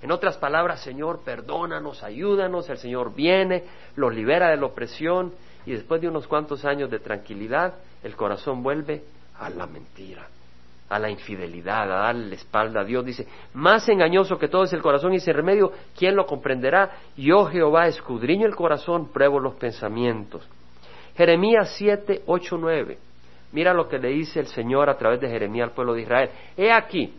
En 0.00 0.12
otras 0.12 0.36
palabras, 0.36 0.84
Señor, 0.84 1.22
perdónanos, 1.24 2.04
ayúdanos, 2.04 2.70
el 2.70 2.78
Señor 2.78 3.12
viene, 3.12 3.64
los 3.96 4.14
libera 4.14 4.50
de 4.50 4.56
la 4.56 4.66
opresión 4.66 5.32
y 5.66 5.72
después 5.72 6.00
de 6.00 6.06
unos 6.06 6.28
cuantos 6.28 6.64
años 6.64 6.92
de 6.92 7.00
tranquilidad, 7.00 7.74
el 8.04 8.14
corazón 8.14 8.62
vuelve 8.62 9.02
a 9.36 9.50
la 9.50 9.66
mentira, 9.66 10.28
a 10.88 11.00
la 11.00 11.10
infidelidad, 11.10 11.90
a 11.90 12.02
darle 12.02 12.28
la 12.28 12.34
espalda 12.36 12.82
a 12.82 12.84
Dios. 12.84 13.04
Dice, 13.04 13.26
más 13.52 13.88
engañoso 13.88 14.38
que 14.38 14.46
todo 14.46 14.62
es 14.62 14.72
el 14.72 14.80
corazón 14.80 15.12
y 15.12 15.16
ese 15.16 15.32
remedio, 15.32 15.72
¿quién 15.98 16.14
lo 16.14 16.24
comprenderá? 16.24 16.98
Yo 17.16 17.46
Jehová 17.46 17.88
escudriño 17.88 18.46
el 18.46 18.54
corazón, 18.54 19.08
pruebo 19.08 19.40
los 19.40 19.54
pensamientos. 19.54 20.48
Jeremías 21.16 21.74
7, 21.76 22.22
8, 22.26 22.58
9. 22.60 22.98
Mira 23.52 23.74
lo 23.74 23.88
que 23.88 23.98
le 23.98 24.08
dice 24.08 24.40
el 24.40 24.46
Señor 24.46 24.88
a 24.88 24.96
través 24.96 25.20
de 25.20 25.28
Jeremías 25.28 25.68
al 25.68 25.74
pueblo 25.74 25.94
de 25.94 26.02
Israel. 26.02 26.30
He 26.56 26.72
aquí, 26.72 27.14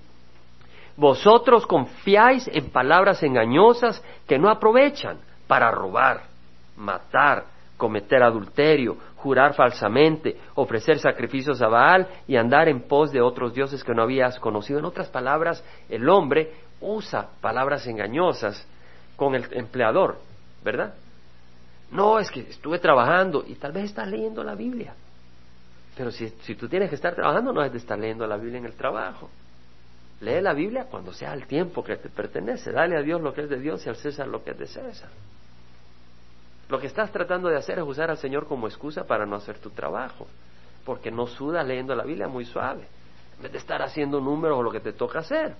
vosotros 0.97 1.65
confiáis 1.65 2.47
en 2.47 2.69
palabras 2.69 3.21
engañosas 3.23 4.03
que 4.27 4.37
no 4.37 4.49
aprovechan 4.49 5.17
para 5.47 5.71
robar, 5.71 6.23
matar, 6.75 7.45
cometer 7.77 8.23
adulterio, 8.23 8.97
jurar 9.17 9.53
falsamente, 9.53 10.37
ofrecer 10.55 10.99
sacrificios 10.99 11.61
a 11.61 11.67
Baal 11.67 12.07
y 12.27 12.35
andar 12.35 12.67
en 12.67 12.81
pos 12.81 13.11
de 13.11 13.21
otros 13.21 13.53
dioses 13.53 13.83
que 13.83 13.93
no 13.93 14.03
habías 14.03 14.39
conocido. 14.39 14.79
En 14.79 14.85
otras 14.85 15.09
palabras, 15.09 15.63
el 15.89 16.07
hombre 16.09 16.51
usa 16.81 17.29
palabras 17.41 17.87
engañosas 17.87 18.67
con 19.15 19.35
el 19.35 19.45
empleador, 19.51 20.17
¿verdad? 20.63 20.93
No, 21.91 22.19
es 22.19 22.31
que 22.31 22.41
estuve 22.41 22.79
trabajando 22.79 23.43
y 23.47 23.55
tal 23.55 23.71
vez 23.71 23.85
estás 23.85 24.07
leyendo 24.07 24.43
la 24.43 24.55
Biblia. 24.55 24.95
Pero 25.95 26.11
si, 26.11 26.29
si 26.41 26.55
tú 26.55 26.67
tienes 26.67 26.89
que 26.89 26.95
estar 26.95 27.13
trabajando, 27.15 27.53
no 27.53 27.63
es 27.63 27.71
de 27.71 27.77
estar 27.77 27.97
leyendo 27.97 28.25
la 28.25 28.37
Biblia 28.37 28.57
en 28.57 28.65
el 28.65 28.73
trabajo. 28.73 29.29
Lee 30.21 30.41
la 30.41 30.53
Biblia 30.53 30.85
cuando 30.89 31.13
sea 31.13 31.33
el 31.33 31.45
tiempo 31.47 31.83
que 31.83 31.97
te 31.97 32.09
pertenece. 32.09 32.71
Dale 32.71 32.97
a 32.97 33.01
Dios 33.01 33.21
lo 33.21 33.33
que 33.33 33.41
es 33.41 33.49
de 33.49 33.59
Dios 33.59 33.85
y 33.85 33.89
al 33.89 33.97
César 33.97 34.27
lo 34.27 34.43
que 34.43 34.51
es 34.51 34.57
de 34.57 34.67
César. 34.67 35.09
Lo 36.69 36.79
que 36.79 36.87
estás 36.87 37.11
tratando 37.11 37.49
de 37.49 37.57
hacer 37.57 37.77
es 37.77 37.85
usar 37.85 38.09
al 38.09 38.17
Señor 38.17 38.47
como 38.47 38.67
excusa 38.67 39.03
para 39.03 39.25
no 39.25 39.35
hacer 39.35 39.59
tu 39.59 39.69
trabajo, 39.69 40.27
porque 40.85 41.11
no 41.11 41.27
sudas 41.27 41.67
leyendo 41.67 41.93
la 41.93 42.03
Biblia 42.03 42.27
muy 42.27 42.45
suave, 42.45 42.87
en 43.37 43.43
vez 43.43 43.51
de 43.51 43.57
estar 43.57 43.81
haciendo 43.81 44.21
números 44.21 44.57
o 44.57 44.63
lo 44.63 44.71
que 44.71 44.79
te 44.79 44.93
toca 44.93 45.19
hacer. 45.19 45.53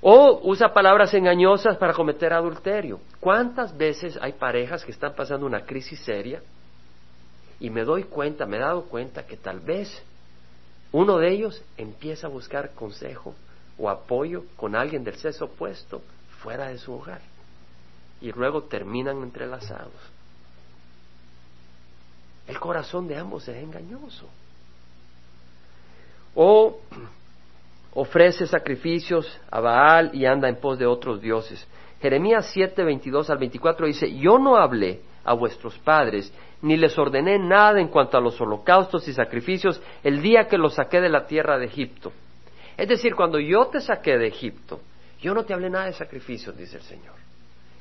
O 0.00 0.40
usa 0.44 0.72
palabras 0.72 1.12
engañosas 1.12 1.76
para 1.76 1.92
cometer 1.92 2.32
adulterio. 2.32 3.00
¿Cuántas 3.18 3.76
veces 3.76 4.16
hay 4.22 4.34
parejas 4.34 4.84
que 4.84 4.92
están 4.92 5.14
pasando 5.14 5.44
una 5.44 5.62
crisis 5.66 5.98
seria 6.00 6.40
y 7.60 7.70
me 7.70 7.84
doy 7.84 8.04
cuenta, 8.04 8.46
me 8.46 8.56
he 8.56 8.60
dado 8.60 8.84
cuenta 8.84 9.26
que 9.26 9.36
tal 9.36 9.60
vez 9.60 10.02
uno 10.92 11.18
de 11.18 11.30
ellos 11.30 11.62
empieza 11.76 12.26
a 12.26 12.30
buscar 12.30 12.70
consejo 12.74 13.34
o 13.78 13.90
apoyo 13.90 14.44
con 14.56 14.74
alguien 14.74 15.04
del 15.04 15.16
sexo 15.16 15.46
opuesto 15.46 16.02
fuera 16.42 16.68
de 16.68 16.78
su 16.78 16.92
hogar 16.92 17.20
y 18.20 18.32
luego 18.32 18.64
terminan 18.64 19.22
entrelazados. 19.22 19.92
El 22.46 22.58
corazón 22.58 23.06
de 23.06 23.16
ambos 23.16 23.46
es 23.48 23.62
engañoso. 23.62 24.26
O 26.34 26.80
ofrece 27.92 28.46
sacrificios 28.46 29.38
a 29.50 29.60
Baal 29.60 30.10
y 30.14 30.24
anda 30.24 30.48
en 30.48 30.56
pos 30.56 30.78
de 30.78 30.86
otros 30.86 31.20
dioses. 31.20 31.66
Jeremías 32.00 32.48
7, 32.52 32.82
22 32.84 33.28
al 33.28 33.38
24 33.38 33.86
dice, 33.86 34.16
yo 34.16 34.38
no 34.38 34.56
hablé 34.56 35.00
a 35.28 35.34
vuestros 35.34 35.78
padres, 35.78 36.32
ni 36.62 36.76
les 36.76 36.98
ordené 36.98 37.38
nada 37.38 37.80
en 37.80 37.88
cuanto 37.88 38.16
a 38.16 38.20
los 38.20 38.40
holocaustos 38.40 39.06
y 39.08 39.12
sacrificios 39.12 39.80
el 40.02 40.22
día 40.22 40.48
que 40.48 40.58
los 40.58 40.74
saqué 40.74 41.00
de 41.00 41.08
la 41.08 41.26
tierra 41.26 41.58
de 41.58 41.66
Egipto. 41.66 42.12
Es 42.76 42.88
decir, 42.88 43.14
cuando 43.14 43.38
yo 43.38 43.66
te 43.66 43.80
saqué 43.80 44.16
de 44.16 44.28
Egipto, 44.28 44.80
yo 45.20 45.34
no 45.34 45.44
te 45.44 45.52
hablé 45.52 45.68
nada 45.68 45.86
de 45.86 45.92
sacrificios, 45.92 46.56
dice 46.56 46.76
el 46.76 46.82
Señor. 46.82 47.14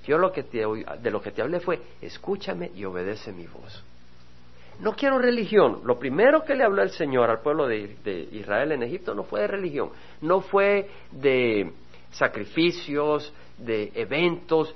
Yo 0.06 0.18
lo 0.18 0.32
que 0.32 0.44
te, 0.44 0.64
de 1.02 1.12
lo 1.12 1.22
que 1.22 1.32
te 1.32 1.42
hablé 1.42 1.60
fue, 1.60 1.80
escúchame 2.02 2.72
y 2.76 2.86
obedece 2.86 3.32
mi 3.32 3.46
voz. 3.46 3.84
No 4.80 4.94
quiero 4.94 5.18
religión. 5.20 5.82
Lo 5.84 5.98
primero 5.98 6.44
que 6.44 6.56
le 6.56 6.64
habló 6.64 6.84
el 6.84 6.92
Señor 6.92 7.30
al 7.30 7.42
pueblo 7.42 7.68
de, 7.68 8.28
Israel 8.32 8.72
en 8.72 8.84
Egipto 8.84 9.14
no 9.14 9.24
fue 9.24 9.42
de 9.42 9.48
religión, 9.48 9.90
no 10.22 10.42
fue 10.42 10.90
de 11.12 11.72
sacrificios, 12.12 13.34
de 13.58 13.92
eventos. 13.96 14.74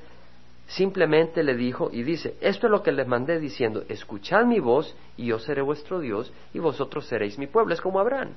Simplemente 0.71 1.43
le 1.43 1.55
dijo 1.55 1.89
y 1.91 2.01
dice, 2.03 2.37
esto 2.39 2.67
es 2.67 2.71
lo 2.71 2.81
que 2.81 2.93
les 2.93 3.05
mandé 3.05 3.39
diciendo, 3.39 3.83
escuchad 3.89 4.45
mi 4.45 4.61
voz 4.61 4.95
y 5.17 5.25
yo 5.25 5.37
seré 5.37 5.61
vuestro 5.61 5.99
Dios 5.99 6.31
y 6.53 6.59
vosotros 6.59 7.05
seréis 7.07 7.37
mi 7.37 7.47
pueblo. 7.47 7.73
Es 7.73 7.81
como 7.81 7.99
Abraham. 7.99 8.29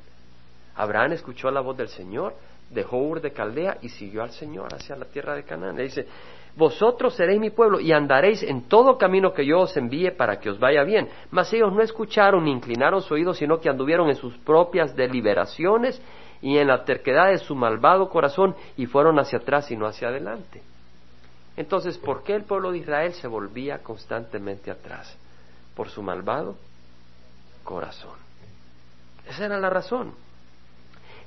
Abraham 0.74 1.12
escuchó 1.12 1.48
la 1.52 1.60
voz 1.60 1.76
del 1.76 1.86
Señor, 1.86 2.34
dejó 2.70 2.96
Ur 2.96 3.20
de 3.20 3.30
Caldea 3.30 3.78
y 3.82 3.88
siguió 3.88 4.24
al 4.24 4.32
Señor 4.32 4.74
hacia 4.74 4.96
la 4.96 5.04
tierra 5.04 5.36
de 5.36 5.44
Canaán. 5.44 5.76
Le 5.76 5.84
dice, 5.84 6.08
vosotros 6.56 7.14
seréis 7.14 7.38
mi 7.38 7.50
pueblo 7.50 7.78
y 7.78 7.92
andaréis 7.92 8.42
en 8.42 8.62
todo 8.62 8.98
camino 8.98 9.32
que 9.32 9.46
yo 9.46 9.60
os 9.60 9.76
envíe 9.76 10.10
para 10.10 10.40
que 10.40 10.50
os 10.50 10.58
vaya 10.58 10.82
bien. 10.82 11.08
Mas 11.30 11.52
ellos 11.52 11.72
no 11.72 11.82
escucharon 11.82 12.46
ni 12.46 12.50
inclinaron 12.50 13.00
su 13.00 13.14
oído, 13.14 13.32
sino 13.32 13.60
que 13.60 13.68
anduvieron 13.68 14.08
en 14.08 14.16
sus 14.16 14.36
propias 14.38 14.96
deliberaciones 14.96 16.02
y 16.42 16.58
en 16.58 16.66
la 16.66 16.84
terquedad 16.84 17.30
de 17.30 17.38
su 17.38 17.54
malvado 17.54 18.08
corazón 18.08 18.56
y 18.76 18.86
fueron 18.86 19.20
hacia 19.20 19.38
atrás 19.38 19.70
y 19.70 19.76
no 19.76 19.86
hacia 19.86 20.08
adelante. 20.08 20.73
Entonces, 21.56 21.98
¿por 21.98 22.24
qué 22.24 22.34
el 22.34 22.44
pueblo 22.44 22.72
de 22.72 22.78
Israel 22.78 23.12
se 23.14 23.28
volvía 23.28 23.78
constantemente 23.78 24.70
atrás? 24.70 25.16
Por 25.76 25.88
su 25.88 26.02
malvado 26.02 26.56
corazón. 27.62 28.16
Esa 29.28 29.46
era 29.46 29.58
la 29.58 29.70
razón. 29.70 30.14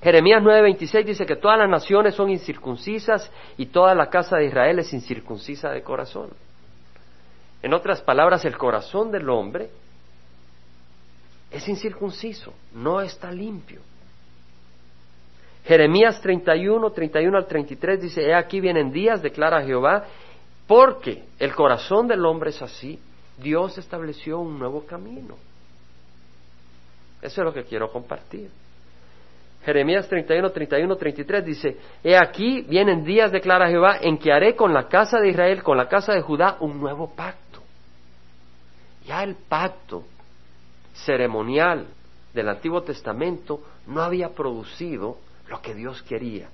Jeremías 0.02 0.44
9:26 0.44 1.06
dice 1.06 1.26
que 1.26 1.36
todas 1.36 1.58
las 1.58 1.70
naciones 1.70 2.14
son 2.14 2.30
incircuncisas 2.30 3.32
y 3.58 3.68
toda 3.68 3.96
la 3.96 4.10
casa 4.10 4.38
de 4.38 4.46
Israel 4.46 4.80
es 4.80 4.94
incircuncisa 4.94 5.70
de 5.70 5.82
corazón. 5.82 6.30
En 7.64 7.74
otras 7.74 8.02
palabras, 8.02 8.46
el 8.46 8.58
corazón 8.58 9.12
del 9.12 9.30
hombre 9.30 9.70
es 11.50 11.68
incircunciso, 11.68 12.54
no 12.74 13.02
está 13.02 13.32
limpio. 13.32 13.82
Jeremías 15.68 16.22
31, 16.22 16.92
31 16.92 17.38
al 17.38 17.46
33 17.46 18.02
dice, 18.02 18.22
He 18.22 18.34
aquí 18.34 18.62
vienen 18.62 18.90
días, 18.90 19.22
declara 19.22 19.66
Jehová, 19.66 20.06
porque 20.66 21.26
el 21.40 21.54
corazón 21.54 22.08
del 22.08 22.26
hombre 22.26 22.52
es 22.52 22.62
así, 22.62 22.98
Dios 23.38 23.78
estableció 23.78 24.40
un 24.40 24.58
nuevo 24.58 24.86
camino. 24.86 25.36
Eso 27.22 27.42
es 27.42 27.46
lo 27.46 27.54
que 27.54 27.66
quiero 27.66 27.92
compartir. 27.92 28.50
Jeremías 29.66 30.08
31, 30.08 30.50
31, 30.52 30.96
33 30.96 31.46
dice, 31.46 31.78
He 32.02 32.16
aquí 32.16 32.62
vienen 32.62 33.04
días, 33.04 33.34
declara 33.34 33.68
Jehová, 33.68 33.98
en 34.02 34.18
que 34.18 34.32
haré 34.32 34.56
con 34.56 34.74
la 34.74 34.88
casa 34.88 35.20
de 35.20 35.30
Israel, 35.30 35.64
con 35.64 35.76
la 35.76 35.90
casa 35.90 36.14
de 36.14 36.22
Judá, 36.22 36.56
un 36.62 36.80
nuevo 36.80 37.14
pacto. 37.14 37.62
Ya 39.06 39.22
el 39.22 39.36
pacto 39.36 40.06
ceremonial 40.94 41.88
del 42.34 42.48
Antiguo 42.48 42.84
Testamento 42.84 43.62
no 43.88 44.02
había 44.02 44.30
producido 44.30 45.27
lo 45.50 45.62
que 45.62 45.74
Dios 45.74 46.02
quería. 46.04 46.50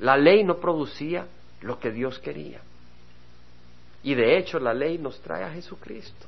La 0.00 0.16
ley 0.16 0.44
no 0.44 0.56
producía 0.56 1.26
lo 1.60 1.78
que 1.78 1.90
Dios 1.90 2.18
quería. 2.18 2.60
Y 4.02 4.14
de 4.14 4.38
hecho 4.38 4.58
la 4.58 4.74
ley 4.74 4.98
nos 4.98 5.20
trae 5.20 5.44
a 5.44 5.50
Jesucristo. 5.50 6.26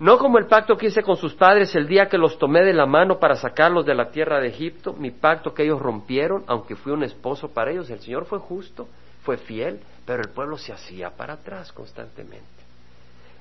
No 0.00 0.16
como 0.18 0.38
el 0.38 0.46
pacto 0.46 0.76
que 0.76 0.86
hice 0.86 1.02
con 1.02 1.16
sus 1.16 1.34
padres 1.34 1.74
el 1.74 1.88
día 1.88 2.06
que 2.06 2.18
los 2.18 2.38
tomé 2.38 2.62
de 2.64 2.72
la 2.72 2.86
mano 2.86 3.18
para 3.18 3.34
sacarlos 3.34 3.84
de 3.84 3.94
la 3.94 4.10
tierra 4.10 4.40
de 4.40 4.48
Egipto, 4.48 4.92
mi 4.92 5.10
pacto 5.10 5.52
que 5.52 5.64
ellos 5.64 5.80
rompieron, 5.80 6.44
aunque 6.46 6.76
fui 6.76 6.92
un 6.92 7.02
esposo 7.02 7.48
para 7.48 7.72
ellos. 7.72 7.90
El 7.90 7.98
Señor 7.98 8.26
fue 8.26 8.38
justo, 8.38 8.86
fue 9.24 9.38
fiel, 9.38 9.80
pero 10.06 10.22
el 10.22 10.28
pueblo 10.28 10.56
se 10.56 10.72
hacía 10.72 11.10
para 11.10 11.34
atrás 11.34 11.72
constantemente. 11.72 12.46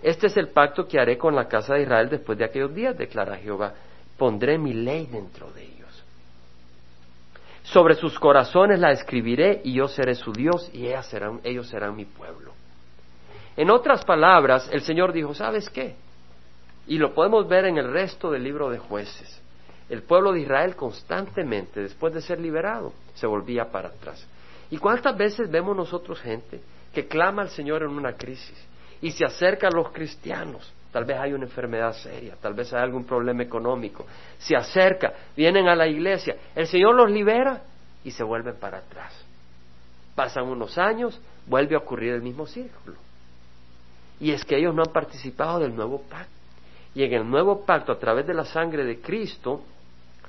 Este 0.02 0.28
es 0.28 0.38
el 0.38 0.50
pacto 0.50 0.88
que 0.88 1.00
haré 1.00 1.18
con 1.18 1.36
la 1.36 1.48
casa 1.48 1.76
de 1.76 1.84
Israel 1.84 2.10
después 2.10 2.38
de 2.38 2.46
aquellos 2.46 2.74
días, 2.74 2.98
declara 2.98 3.38
Jehová. 3.38 3.74
Pondré 4.18 4.58
mi 4.58 4.74
ley 4.74 5.06
dentro 5.06 5.52
de 5.52 5.64
ellos. 5.64 5.77
Sobre 7.72 7.96
sus 7.96 8.18
corazones 8.18 8.80
la 8.80 8.92
escribiré 8.92 9.60
y 9.62 9.74
yo 9.74 9.90
seré 9.90 10.16
su 10.16 10.32
Dios 10.32 10.70
y 10.74 10.88
ellos 10.88 11.68
serán 11.68 11.96
mi 11.98 12.06
pueblo. 12.06 12.54
En 13.58 13.70
otras 13.70 14.06
palabras, 14.06 14.70
el 14.72 14.82
Señor 14.82 15.12
dijo, 15.12 15.34
¿sabes 15.34 15.70
qué? 15.70 15.96
Y 16.88 16.98
lo 16.98 17.14
podemos 17.14 17.46
ver 17.50 17.66
en 17.66 17.78
el 17.78 17.92
resto 17.92 18.32
del 18.32 18.44
libro 18.44 18.70
de 18.70 18.78
jueces. 18.78 19.42
El 19.90 20.04
pueblo 20.04 20.32
de 20.32 20.42
Israel 20.42 20.78
constantemente, 20.78 21.82
después 21.82 22.14
de 22.14 22.22
ser 22.22 22.40
liberado, 22.40 22.94
se 23.16 23.28
volvía 23.28 23.66
para 23.70 23.90
atrás. 23.90 24.26
¿Y 24.72 24.78
cuántas 24.78 25.18
veces 25.18 25.52
vemos 25.52 25.76
nosotros 25.76 26.22
gente 26.22 26.62
que 26.94 27.08
clama 27.08 27.42
al 27.42 27.50
Señor 27.50 27.84
en 27.84 27.90
una 27.90 28.14
crisis 28.14 28.66
y 29.02 29.12
se 29.12 29.26
acerca 29.26 29.68
a 29.68 29.72
los 29.72 29.92
cristianos? 29.92 30.74
Tal 30.92 31.06
vez 31.06 31.18
hay 31.18 31.34
una 31.34 31.46
enfermedad 31.46 31.94
seria, 31.94 32.36
tal 32.42 32.54
vez 32.54 32.74
hay 32.74 32.82
algún 32.82 33.04
problema 33.04 33.44
económico. 33.44 34.06
Se 34.38 34.56
acerca, 34.56 35.14
vienen 35.36 35.68
a 35.68 35.76
la 35.76 35.88
iglesia, 35.88 36.36
el 36.56 36.68
Señor 36.68 36.96
los 36.96 37.12
libera 37.12 37.62
y 38.04 38.12
se 38.12 38.24
vuelven 38.24 38.56
para 38.56 38.80
atrás. 38.80 39.14
Pasan 40.16 40.46
unos 40.46 40.78
años, 40.78 41.20
vuelve 41.46 41.76
a 41.76 41.80
ocurrir 41.80 42.14
el 42.14 42.22
mismo 42.22 42.48
círculo. 42.48 42.96
Y 44.20 44.32
es 44.32 44.44
que 44.46 44.58
ellos 44.58 44.74
no 44.74 44.82
han 44.82 44.94
participado 44.94 45.60
del 45.60 45.76
nuevo 45.76 46.02
pacto. 46.02 46.32
Y 46.96 47.04
en 47.04 47.14
el 47.14 47.30
nuevo 47.30 47.64
pacto, 47.66 47.92
a 47.92 48.00
través 48.00 48.26
de 48.26 48.34
la 48.34 48.46
sangre 48.46 48.84
de 48.84 49.00
Cristo, 49.00 49.62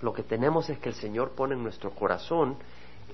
lo 0.03 0.13
que 0.13 0.23
tenemos 0.23 0.69
es 0.69 0.79
que 0.79 0.91
el 0.91 0.95
Señor 0.95 1.31
pone 1.31 1.55
en 1.55 1.63
nuestro 1.63 1.93
corazón 1.93 2.57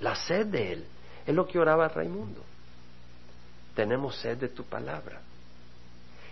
la 0.01 0.17
sed 0.17 0.47
de 0.47 0.73
Él. 0.73 0.85
Es 1.25 1.35
lo 1.35 1.47
que 1.47 1.59
oraba 1.59 1.89
Raimundo. 1.89 2.43
Tenemos 3.75 4.17
sed 4.17 4.39
de 4.39 4.49
tu 4.49 4.65
palabra. 4.65 5.21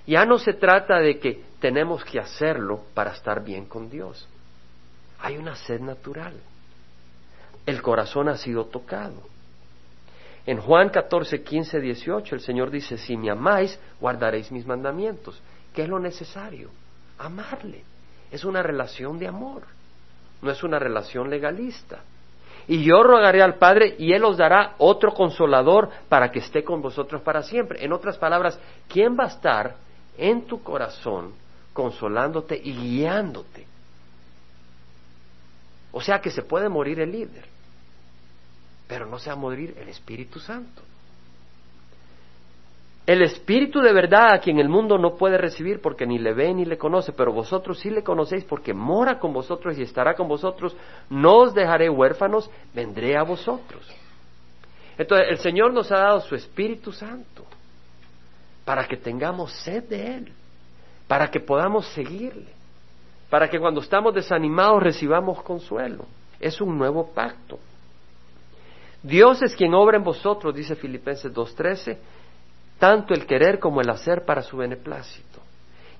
Ya 0.07 0.25
no 0.25 0.39
se 0.39 0.55
trata 0.55 0.99
de 0.99 1.19
que 1.19 1.43
tenemos 1.61 2.05
que 2.05 2.19
hacerlo 2.19 2.85
para 2.95 3.13
estar 3.13 3.45
bien 3.45 3.67
con 3.67 3.89
Dios. 3.89 4.29
Hay 5.21 5.37
una 5.37 5.55
sed 5.55 5.81
natural. 5.81 6.35
El 7.65 7.81
corazón 7.81 8.29
ha 8.29 8.37
sido 8.37 8.65
tocado. 8.67 9.23
En 10.45 10.59
Juan 10.59 10.89
14, 10.89 11.43
15, 11.43 11.81
18 11.81 12.35
el 12.35 12.41
Señor 12.41 12.71
dice, 12.71 12.99
si 12.99 13.17
me 13.17 13.31
amáis, 13.31 13.79
guardaréis 14.01 14.51
mis 14.51 14.67
mandamientos. 14.67 15.41
¿Qué 15.73 15.85
es 15.85 15.89
lo 15.89 16.01
necesario? 16.01 16.71
amarle. 17.23 17.83
Es 18.31 18.45
una 18.45 18.63
relación 18.63 19.19
de 19.19 19.29
amor, 19.29 19.63
no 20.41 20.51
es 20.51 20.63
una 20.63 20.79
relación 20.79 21.31
legalista. 21.31 22.01
Y 22.69 22.85
yo 22.85 23.03
rogaré 23.03 23.43
al 23.43 23.57
Padre 23.57 23.97
y 23.99 24.13
Él 24.13 24.25
os 24.25 24.37
dará 24.37 24.75
otro 24.79 25.13
consolador 25.13 25.91
para 26.09 26.31
que 26.31 26.39
esté 26.39 26.63
con 26.63 26.81
vosotros 26.81 27.21
para 27.23 27.43
siempre. 27.43 27.85
En 27.85 27.93
otras 27.93 28.17
palabras, 28.19 28.59
¿quién 28.89 29.17
va 29.19 29.25
a 29.25 29.29
estar 29.29 29.75
en 30.17 30.47
tu 30.47 30.63
corazón 30.63 31.33
consolándote 31.73 32.61
y 32.63 32.73
guiándote? 32.73 33.67
O 35.93 36.01
sea 36.01 36.21
que 36.21 36.31
se 36.31 36.43
puede 36.43 36.69
morir 36.69 37.01
el 37.01 37.13
líder, 37.13 37.45
pero 38.89 39.07
no 39.07 39.19
se 39.19 39.31
va 39.31 39.35
a 39.35 39.39
morir 39.39 39.77
el 39.79 39.89
Espíritu 39.89 40.41
Santo. 40.41 40.83
El 43.05 43.21
Espíritu 43.23 43.81
de 43.81 43.93
verdad 43.93 44.33
a 44.33 44.39
quien 44.39 44.59
el 44.59 44.69
mundo 44.69 44.97
no 44.97 45.17
puede 45.17 45.37
recibir 45.37 45.81
porque 45.81 46.07
ni 46.07 46.19
le 46.19 46.33
ve 46.33 46.55
ni 46.55 46.65
le 46.65 46.79
conoce, 46.79 47.13
pero 47.13 47.33
vosotros 47.33 47.81
sí 47.81 47.91
le 47.91 48.05
conocéis 48.05 48.45
porque 48.45 48.73
mora 48.73 49.19
con 49.19 49.33
vosotros 49.33 49.77
y 49.77 49.83
estará 49.83 50.15
con 50.15 50.29
vosotros, 50.29 50.77
no 51.11 51.39
os 51.39 51.53
dejaré 51.53 51.91
huérfanos, 51.91 52.49
vendré 52.73 53.17
a 53.17 53.25
vosotros. 53.25 53.87
Entonces 54.97 55.27
el 55.31 55.39
Señor 55.39 55.73
nos 55.73 55.91
ha 55.91 55.99
dado 55.99 56.21
su 56.21 56.37
Espíritu 56.37 56.93
Santo 56.93 57.45
para 58.65 58.87
que 58.87 58.97
tengamos 58.97 59.53
sed 59.65 59.85
de 59.85 60.17
Él, 60.17 60.33
para 61.09 61.31
que 61.31 61.41
podamos 61.41 61.87
seguirle, 61.89 62.51
para 63.31 63.49
que 63.49 63.59
cuando 63.59 63.81
estamos 63.81 64.15
desanimados 64.15 64.83
recibamos 64.83 65.43
consuelo. 65.43 66.07
Es 66.39 66.61
un 66.61 66.77
nuevo 66.77 67.13
pacto. 67.13 67.59
Dios 69.03 69.43
es 69.43 69.55
quien 69.55 69.75
obra 69.75 69.97
en 69.97 70.05
vosotros, 70.05 70.55
dice 70.55 70.77
Filipenses 70.77 71.33
2.13 71.33 71.99
tanto 72.83 73.15
el 73.15 73.27
querer 73.27 73.61
como 73.61 73.81
el 73.81 73.89
hacer 73.91 74.25
para 74.25 74.43
su 74.43 74.57
beneplácito. 74.57 75.39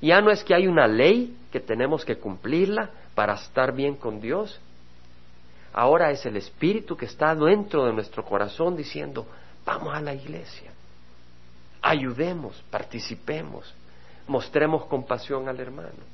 Ya 0.01 0.21
no 0.21 0.33
es 0.33 0.43
que 0.43 0.53
hay 0.53 0.67
una 0.67 0.89
ley 0.89 1.37
que 1.53 1.61
tenemos 1.61 2.05
que 2.05 2.17
cumplirla 2.19 2.91
para 3.15 3.35
estar 3.35 3.73
bien 3.73 3.95
con 3.95 4.21
Dios. 4.21 4.61
Ahora 5.73 6.11
es 6.11 6.27
el 6.27 6.37
Espíritu 6.37 6.97
que 6.97 7.05
está 7.05 7.37
dentro 7.37 7.85
de 7.87 7.93
nuestro 7.93 8.25
corazón 8.25 8.75
diciendo, 8.75 9.29
vamos 9.65 9.95
a 9.95 10.01
la 10.01 10.13
iglesia, 10.13 10.72
ayudemos, 11.83 12.63
participemos, 12.71 13.75
mostremos 14.29 14.87
compasión 14.87 15.49
al 15.49 15.61
hermano. 15.61 16.13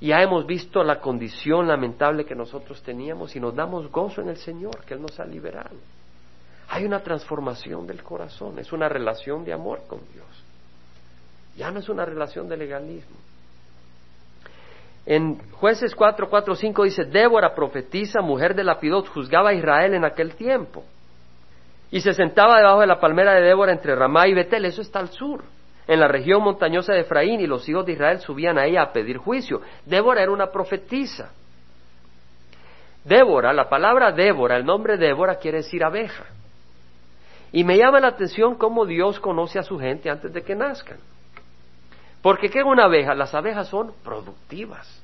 Ya 0.00 0.22
hemos 0.22 0.46
visto 0.46 0.82
la 0.82 1.00
condición 1.00 1.66
lamentable 1.66 2.24
que 2.24 2.34
nosotros 2.34 2.82
teníamos 2.82 3.34
y 3.36 3.40
nos 3.40 3.54
damos 3.54 3.90
gozo 3.90 4.22
en 4.22 4.28
el 4.28 4.36
Señor, 4.36 4.84
que 4.84 4.94
Él 4.94 5.02
nos 5.02 5.18
ha 5.20 5.24
liberado. 5.24 5.76
Hay 6.68 6.84
una 6.84 7.02
transformación 7.02 7.86
del 7.86 8.02
corazón, 8.02 8.58
es 8.58 8.72
una 8.72 8.88
relación 8.88 9.44
de 9.44 9.52
amor 9.52 9.82
con 9.86 10.00
Dios. 10.12 10.44
Ya 11.56 11.70
no 11.70 11.80
es 11.80 11.88
una 11.88 12.04
relación 12.04 12.48
de 12.48 12.56
legalismo. 12.56 13.16
En 15.04 15.38
jueces 15.52 15.94
4, 15.94 16.30
4, 16.30 16.54
5 16.54 16.84
dice, 16.84 17.04
Débora, 17.04 17.54
profetisa, 17.54 18.20
mujer 18.20 18.54
de 18.54 18.64
Lapidot, 18.64 19.08
juzgaba 19.08 19.50
a 19.50 19.54
Israel 19.54 19.94
en 19.94 20.04
aquel 20.04 20.34
tiempo. 20.36 20.84
Y 21.90 22.00
se 22.00 22.12
sentaba 22.14 22.58
debajo 22.58 22.80
de 22.80 22.86
la 22.86 23.00
palmera 23.00 23.34
de 23.34 23.42
Débora 23.42 23.72
entre 23.72 23.96
Ramá 23.96 24.28
y 24.28 24.34
Betel, 24.34 24.64
eso 24.64 24.82
está 24.82 25.00
al 25.00 25.08
sur 25.08 25.42
en 25.90 25.98
la 25.98 26.06
región 26.06 26.40
montañosa 26.42 26.92
de 26.92 27.00
Efraín 27.00 27.40
y 27.40 27.48
los 27.48 27.68
hijos 27.68 27.84
de 27.84 27.92
Israel 27.92 28.20
subían 28.20 28.58
a 28.58 28.64
ella 28.64 28.82
a 28.82 28.92
pedir 28.92 29.16
juicio. 29.16 29.60
Débora 29.84 30.22
era 30.22 30.30
una 30.30 30.52
profetisa. 30.52 31.32
Débora, 33.04 33.52
la 33.52 33.68
palabra 33.68 34.12
Débora, 34.12 34.56
el 34.56 34.64
nombre 34.64 34.96
Débora 34.96 35.34
quiere 35.40 35.58
decir 35.58 35.82
abeja. 35.82 36.26
Y 37.50 37.64
me 37.64 37.76
llama 37.76 37.98
la 37.98 38.06
atención 38.06 38.54
cómo 38.54 38.86
Dios 38.86 39.18
conoce 39.18 39.58
a 39.58 39.64
su 39.64 39.80
gente 39.80 40.08
antes 40.08 40.32
de 40.32 40.42
que 40.42 40.54
nazcan. 40.54 40.98
Porque 42.22 42.50
¿qué 42.50 42.60
es 42.60 42.64
una 42.64 42.84
abeja? 42.84 43.12
Las 43.16 43.34
abejas 43.34 43.66
son 43.66 43.92
productivas. 44.04 45.02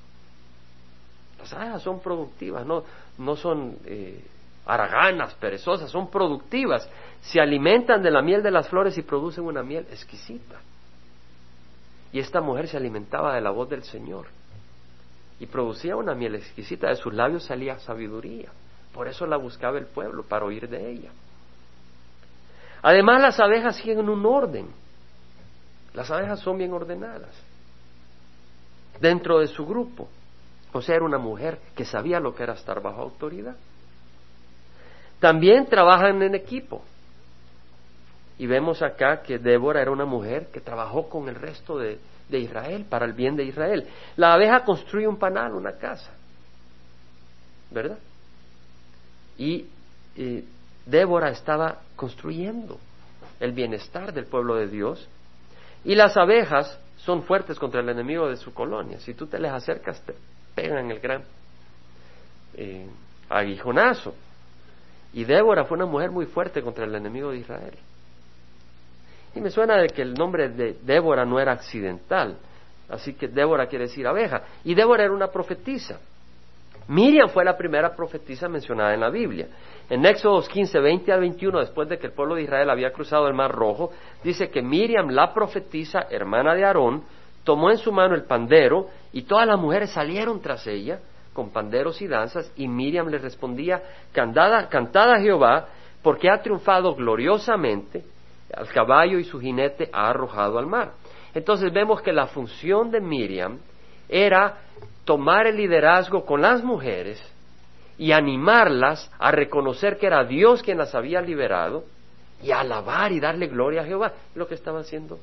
Las 1.40 1.53
abejas 1.53 1.83
son 1.83 1.99
productivas, 1.99 2.64
no, 2.64 2.85
no 3.18 3.35
son 3.35 3.77
eh, 3.87 4.25
haraganas, 4.66 5.35
perezosas, 5.35 5.90
son 5.90 6.11
productivas. 6.11 6.88
Se 7.22 7.40
alimentan 7.40 8.02
de 8.02 8.11
la 8.11 8.22
miel 8.22 8.42
de 8.42 8.50
las 8.50 8.68
flores 8.68 8.98
y 8.98 9.02
producen 9.02 9.44
una 9.44 9.62
miel 9.62 9.87
exquisita. 9.90 10.57
Y 12.12 12.18
esta 12.18 12.40
mujer 12.40 12.68
se 12.68 12.76
alimentaba 12.76 13.35
de 13.35 13.40
la 13.40 13.50
voz 13.50 13.68
del 13.68 13.83
Señor 13.83 14.26
y 15.38 15.46
producía 15.46 15.96
una 15.96 16.14
miel 16.14 16.35
exquisita, 16.35 16.88
de 16.88 16.96
sus 16.96 17.12
labios 17.12 17.44
salía 17.44 17.79
sabiduría. 17.79 18.50
Por 18.92 19.09
eso 19.09 19.26
la 19.26 19.37
buscaba 19.37 19.79
el 19.79 19.87
pueblo, 19.87 20.22
para 20.22 20.46
oír 20.46 20.68
de 20.68 20.90
ella. 20.90 21.11
Además, 22.83 23.20
las 23.20 23.40
abejas 23.40 23.76
siguen 23.76 24.09
un 24.09 24.24
orden. 24.24 24.68
Las 25.92 26.11
abejas 26.11 26.40
son 26.40 26.59
bien 26.59 26.72
ordenadas 26.72 27.35
dentro 29.00 29.40
de 29.40 29.48
su 29.48 29.66
grupo. 29.66 30.09
O 30.72 30.81
sea, 30.83 30.96
era 30.96 31.05
una 31.05 31.18
mujer 31.18 31.59
que 31.74 31.85
sabía 31.85 32.20
lo 32.20 32.35
que 32.35 32.42
era 32.42 32.55
estar 32.55 32.81
bajo 32.81 33.02
autoridad. 33.02 33.57
También 35.26 35.66
trabajan 35.66 36.22
en 36.22 36.36
equipo. 36.36 36.84
Y 38.38 38.46
vemos 38.46 38.80
acá 38.80 39.22
que 39.22 39.40
Débora 39.40 39.82
era 39.82 39.90
una 39.90 40.04
mujer 40.04 40.52
que 40.52 40.60
trabajó 40.60 41.08
con 41.08 41.28
el 41.28 41.34
resto 41.34 41.76
de, 41.78 41.98
Israel, 42.30 42.86
para 42.88 43.06
el 43.06 43.12
bien 43.12 43.34
de 43.34 43.42
Israel. 43.42 43.88
La 44.14 44.34
abeja 44.34 44.60
construye 44.60 45.08
un 45.08 45.18
panal, 45.18 45.54
una 45.54 45.72
casa, 45.78 46.12
¿verdad? 47.72 47.98
Y 49.36 49.66
Débora 50.86 51.30
estaba 51.30 51.80
construyendo 51.96 52.78
el 53.40 53.50
bienestar 53.50 54.12
del 54.12 54.26
pueblo 54.26 54.54
de 54.54 54.68
Dios. 54.68 55.08
Y 55.84 55.96
las 55.96 56.16
abejas 56.16 56.78
son 56.98 57.24
fuertes 57.24 57.58
contra 57.58 57.80
el 57.80 57.88
enemigo 57.88 58.28
de 58.28 58.36
su 58.36 58.54
colonia. 58.54 59.00
Si 59.00 59.12
tú 59.12 59.26
te 59.26 59.40
les 59.40 59.50
acercas, 59.50 60.00
te 60.02 60.14
pegan 60.54 60.88
el 60.92 61.00
gran 61.00 61.24
eh, 62.54 62.86
aguijonazo. 63.28 64.14
Y 65.16 65.24
Débora 65.24 65.64
fue 65.64 65.79
una 65.79 65.87
mujer 65.87 66.11
muy 66.11 66.26
fuerte 66.26 66.61
contra 66.61 66.85
el 66.85 66.94
enemigo 66.94 67.31
de 67.31 67.38
Israel. 67.38 67.72
Y 69.35 69.40
me 69.40 69.48
suena 69.48 69.79
de 69.79 69.88
que 69.88 70.02
el 70.02 70.12
nombre 70.12 70.50
de 70.50 70.76
Débora 70.83 71.24
no 71.24 71.40
era 71.40 71.52
accidental. 71.52 72.37
Así 72.90 73.14
que 73.14 73.26
Débora 73.26 73.66
quiere 73.66 73.87
decir 73.87 74.07
abeja. 74.07 74.42
Y 74.62 74.74
Débora 74.74 75.05
era 75.05 75.14
una 75.14 75.29
profetisa. 75.29 75.98
Miriam 76.88 77.31
fue 77.31 77.46
la 77.46 77.57
primera 77.57 77.96
profetisa 77.96 78.46
mencionada 78.46 78.92
en 78.92 79.00
la 79.00 79.09
Biblia. 79.09 79.48
En 79.88 80.05
Éxodos 80.05 80.50
15, 80.50 80.81
20 80.81 81.11
a 81.11 81.16
21, 81.16 81.61
después 81.61 81.88
de 81.88 81.98
que 81.98 82.09
el 82.09 82.12
pueblo 82.12 82.35
de 82.35 82.42
Israel 82.42 82.68
había 82.68 82.92
cruzado 82.92 83.26
el 83.26 83.33
Mar 83.33 83.52
Rojo, 83.52 83.92
dice 84.22 84.50
que 84.50 84.61
Miriam, 84.61 85.09
la 85.09 85.33
profetisa, 85.33 86.09
hermana 86.11 86.55
de 86.55 86.66
Aarón, 86.66 87.05
tomó 87.42 87.70
en 87.70 87.79
su 87.79 87.90
mano 87.90 88.14
el 88.14 88.24
pandero 88.24 88.88
y 89.14 89.22
todas 89.22 89.46
las 89.46 89.59
mujeres 89.59 89.92
salieron 89.92 90.42
tras 90.42 90.66
ella 90.66 91.00
con 91.37 91.51
panderos 91.51 92.01
y 92.01 92.07
danzas 92.07 92.51
y 92.57 92.66
Miriam 92.66 93.09
le 93.09 93.18
respondía, 93.18 93.83
cantada, 94.11 95.12
a 95.12 95.20
Jehová, 95.20 95.68
porque 96.03 96.31
ha 96.31 96.40
triunfado 96.40 96.94
gloriosamente 96.94 98.05
al 98.55 98.66
caballo 98.68 99.18
y 99.18 99.25
su 99.25 99.38
jinete 99.38 99.90
ha 99.92 100.09
arrojado 100.09 100.59
al 100.59 100.66
mar. 100.66 100.92
Entonces 101.35 101.70
vemos 101.75 102.01
que 102.01 102.11
la 102.11 102.29
función 102.29 102.90
de 102.90 103.03
Miriam 103.03 103.59
era 104.09 104.61
tomar 105.05 105.46
el 105.46 105.59
liderazgo 105.59 106.25
con 106.25 106.40
las 106.40 106.64
mujeres 106.64 107.22
y 107.99 108.12
animarlas 108.12 109.12
a 109.18 109.31
reconocer 109.31 109.99
que 109.99 110.07
era 110.07 110.25
Dios 110.25 110.62
quien 110.62 110.79
las 110.79 110.94
había 110.94 111.20
liberado 111.20 111.85
y 112.42 112.51
alabar 112.51 113.12
y 113.12 113.20
darle 113.20 113.49
gloria 113.49 113.83
a 113.83 113.85
Jehová. 113.85 114.14
Lo 114.35 114.49
que 114.49 114.55
estaba 114.55 114.81
haciendo 114.81 115.18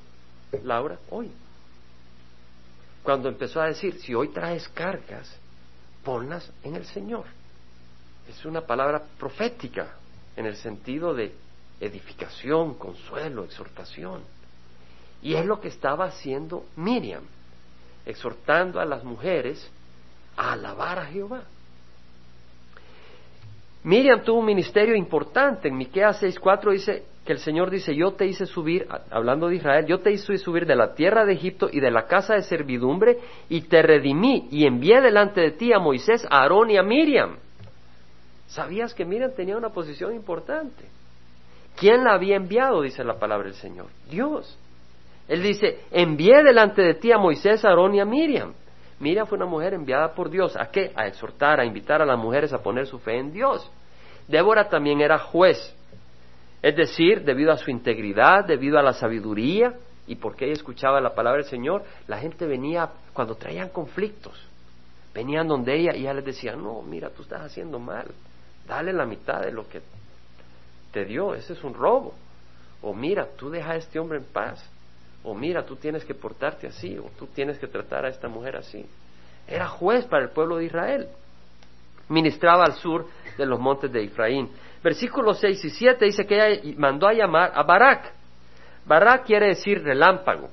Laura 0.63 0.99
hoy. 1.09 1.31
Cuando 3.01 3.29
empezó 3.29 3.61
a 3.61 3.67
decir, 3.67 3.95
si 3.95 4.13
hoy 4.13 4.27
traes 4.27 4.67
cargas, 4.69 5.39
ponlas 6.03 6.51
en 6.63 6.75
el 6.75 6.85
Señor. 6.85 7.25
Es 8.29 8.45
una 8.45 8.61
palabra 8.61 9.03
profética 9.19 9.95
en 10.35 10.45
el 10.45 10.55
sentido 10.55 11.13
de 11.13 11.33
edificación, 11.79 12.75
consuelo, 12.75 13.43
exhortación. 13.43 14.21
Y 15.21 15.35
es 15.35 15.45
lo 15.45 15.59
que 15.59 15.69
estaba 15.69 16.05
haciendo 16.05 16.65
Miriam, 16.75 17.23
exhortando 18.05 18.79
a 18.79 18.85
las 18.85 19.03
mujeres 19.03 19.69
a 20.35 20.53
alabar 20.53 20.99
a 20.99 21.05
Jehová. 21.05 21.43
Miriam 23.83 24.23
tuvo 24.23 24.39
un 24.39 24.45
ministerio 24.45 24.95
importante. 24.95 25.67
En 25.67 25.77
Miqueas 25.77 26.21
6:4 26.21 26.71
dice 26.71 27.05
que 27.25 27.33
el 27.33 27.39
Señor 27.39 27.69
dice, 27.69 27.95
"Yo 27.95 28.13
te 28.13 28.25
hice 28.25 28.45
subir, 28.45 28.87
hablando 29.09 29.47
de 29.47 29.55
Israel, 29.55 29.85
yo 29.85 29.99
te 29.99 30.11
hice 30.11 30.37
subir 30.37 30.65
de 30.65 30.75
la 30.75 30.93
tierra 30.93 31.25
de 31.25 31.33
Egipto 31.33 31.69
y 31.71 31.79
de 31.79 31.89
la 31.89 32.05
casa 32.05 32.35
de 32.35 32.43
servidumbre 32.43 33.17
y 33.49 33.61
te 33.61 33.81
redimí 33.81 34.47
y 34.51 34.65
envié 34.65 34.99
delante 35.01 35.41
de 35.41 35.51
ti 35.51 35.71
a 35.73 35.79
Moisés, 35.79 36.25
a 36.29 36.41
Aarón 36.41 36.69
y 36.71 36.77
a 36.77 36.83
Miriam." 36.83 37.37
¿Sabías 38.47 38.93
que 38.93 39.05
Miriam 39.05 39.31
tenía 39.35 39.57
una 39.57 39.69
posición 39.69 40.13
importante? 40.13 40.85
¿Quién 41.75 42.03
la 42.03 42.13
había 42.13 42.35
enviado? 42.35 42.81
Dice 42.81 43.03
la 43.03 43.15
palabra 43.15 43.47
del 43.47 43.55
Señor. 43.55 43.87
Dios. 44.09 44.57
Él 45.27 45.41
dice, 45.41 45.79
envié 45.91 46.43
delante 46.43 46.81
de 46.81 46.93
ti 46.95 47.11
a 47.11 47.17
Moisés, 47.17 47.63
a 47.65 47.69
Aarón 47.69 47.95
y 47.95 47.99
a 47.99 48.05
Miriam. 48.05 48.53
Miriam 48.99 49.25
fue 49.25 49.37
una 49.37 49.47
mujer 49.47 49.73
enviada 49.73 50.13
por 50.13 50.29
Dios. 50.29 50.55
¿A 50.55 50.69
qué? 50.69 50.91
A 50.95 51.07
exhortar, 51.07 51.59
a 51.59 51.65
invitar 51.65 52.01
a 52.01 52.05
las 52.05 52.19
mujeres 52.19 52.53
a 52.53 52.61
poner 52.61 52.85
su 52.85 52.99
fe 52.99 53.17
en 53.17 53.31
Dios. 53.31 53.69
Débora 54.27 54.69
también 54.69 55.01
era 55.01 55.17
juez. 55.17 55.75
Es 56.63 56.77
decir, 56.77 57.25
debido 57.25 57.51
a 57.51 57.57
su 57.57 57.69
integridad, 57.69 58.45
debido 58.45 58.79
a 58.79 58.81
la 58.81 58.93
sabiduría 58.93 59.73
y 60.07 60.15
porque 60.15 60.45
ella 60.45 60.53
escuchaba 60.53 61.01
la 61.01 61.13
palabra 61.13 61.41
del 61.41 61.49
Señor, 61.49 61.83
la 62.07 62.17
gente 62.17 62.47
venía 62.47 62.89
cuando 63.11 63.35
traían 63.35 63.67
conflictos. 63.67 64.41
Venían 65.13 65.45
donde 65.45 65.75
ella 65.75 65.93
y 65.93 66.03
ella 66.03 66.13
les 66.13 66.25
decía, 66.25 66.55
no, 66.55 66.81
mira, 66.81 67.09
tú 67.09 67.23
estás 67.23 67.41
haciendo 67.41 67.79
mal. 67.79 68.07
Dale 68.65 68.93
la 68.93 69.05
mitad 69.05 69.41
de 69.41 69.51
lo 69.51 69.67
que 69.67 69.81
te 70.93 71.03
dio, 71.03 71.35
ese 71.35 71.51
es 71.51 71.63
un 71.65 71.73
robo. 71.73 72.13
O 72.81 72.93
mira, 72.93 73.27
tú 73.37 73.49
deja 73.49 73.73
a 73.73 73.75
este 73.75 73.99
hombre 73.99 74.19
en 74.19 74.25
paz. 74.25 74.65
O 75.21 75.35
mira, 75.35 75.65
tú 75.65 75.75
tienes 75.75 76.05
que 76.05 76.15
portarte 76.15 76.67
así, 76.67 76.97
o 76.97 77.11
tú 77.19 77.27
tienes 77.27 77.59
que 77.59 77.67
tratar 77.67 78.05
a 78.05 78.09
esta 78.09 78.29
mujer 78.29 78.55
así. 78.55 78.85
Era 79.47 79.67
juez 79.67 80.05
para 80.05 80.23
el 80.23 80.29
pueblo 80.29 80.57
de 80.57 80.65
Israel. 80.65 81.07
Ministraba 82.07 82.63
al 82.63 82.73
sur 82.75 83.05
de 83.37 83.45
los 83.45 83.59
montes 83.59 83.91
de 83.91 84.03
Efraín. 84.03 84.49
Versículos 84.83 85.39
6 85.39 85.63
y 85.63 85.69
7 85.69 86.05
dice 86.05 86.25
que 86.25 86.35
ella 86.35 86.61
mandó 86.77 87.07
a 87.07 87.13
llamar 87.13 87.51
a 87.55 87.63
Barak. 87.63 88.11
Barak 88.85 89.25
quiere 89.25 89.47
decir 89.47 89.81
relámpago. 89.81 90.49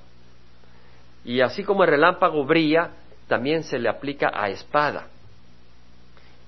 Y 1.25 1.41
así 1.41 1.65
como 1.65 1.83
el 1.83 1.91
relámpago 1.91 2.45
brilla, 2.45 2.91
también 3.27 3.65
se 3.65 3.79
le 3.79 3.89
aplica 3.89 4.31
a 4.33 4.49
espada. 4.49 5.09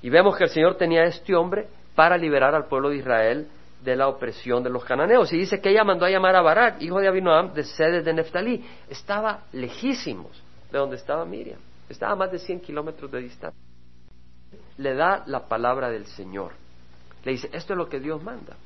Y 0.01 0.11
vemos 0.11 0.37
que 0.37 0.45
el 0.45 0.51
Señor 0.51 0.77
tenía 0.77 1.03
a 1.03 1.07
este 1.07 1.35
hombre 1.35 1.67
para 1.95 2.17
liberar 2.17 2.55
al 2.55 2.67
pueblo 2.67 2.91
de 2.91 2.97
Israel 2.97 3.49
de 3.83 3.97
la 3.97 4.09
opresión 4.09 4.63
de 4.63 4.71
los 4.71 4.85
cananeos. 4.85 5.33
Y 5.33 5.39
dice 5.39 5.61
que 5.61 5.71
ella 5.71 5.85
mandó 5.85 6.07
a 6.07 6.11
llamar 6.11 6.37
a 6.37 6.43
Barak, 6.43 6.81
hijo 6.83 7.01
de 7.01 7.09
Abinoam, 7.09 7.53
de 7.53 7.65
sede 7.65 8.03
de 8.03 8.13
Neftalí. 8.13 8.65
Estaba 8.89 9.41
lejísimos 9.53 10.41
de 10.71 10.79
donde 10.79 10.97
estaba 10.97 11.25
Miriam. 11.25 11.59
Estaba 11.89 12.13
a 12.13 12.17
más 12.17 12.33
de 12.33 12.39
100 12.39 12.61
kilómetros 12.61 13.11
de 13.11 13.21
distancia. 13.21 13.61
Le 14.79 14.95
da 14.95 15.25
la 15.27 15.49
palabra 15.49 15.91
del 15.91 16.07
Señor. 16.07 16.62
Le 17.25 17.33
dice, 17.33 17.49
esto 17.53 17.73
es 17.75 17.77
lo 17.77 17.89
que 17.89 18.01
Dios 18.01 18.23
manda. 18.23 18.57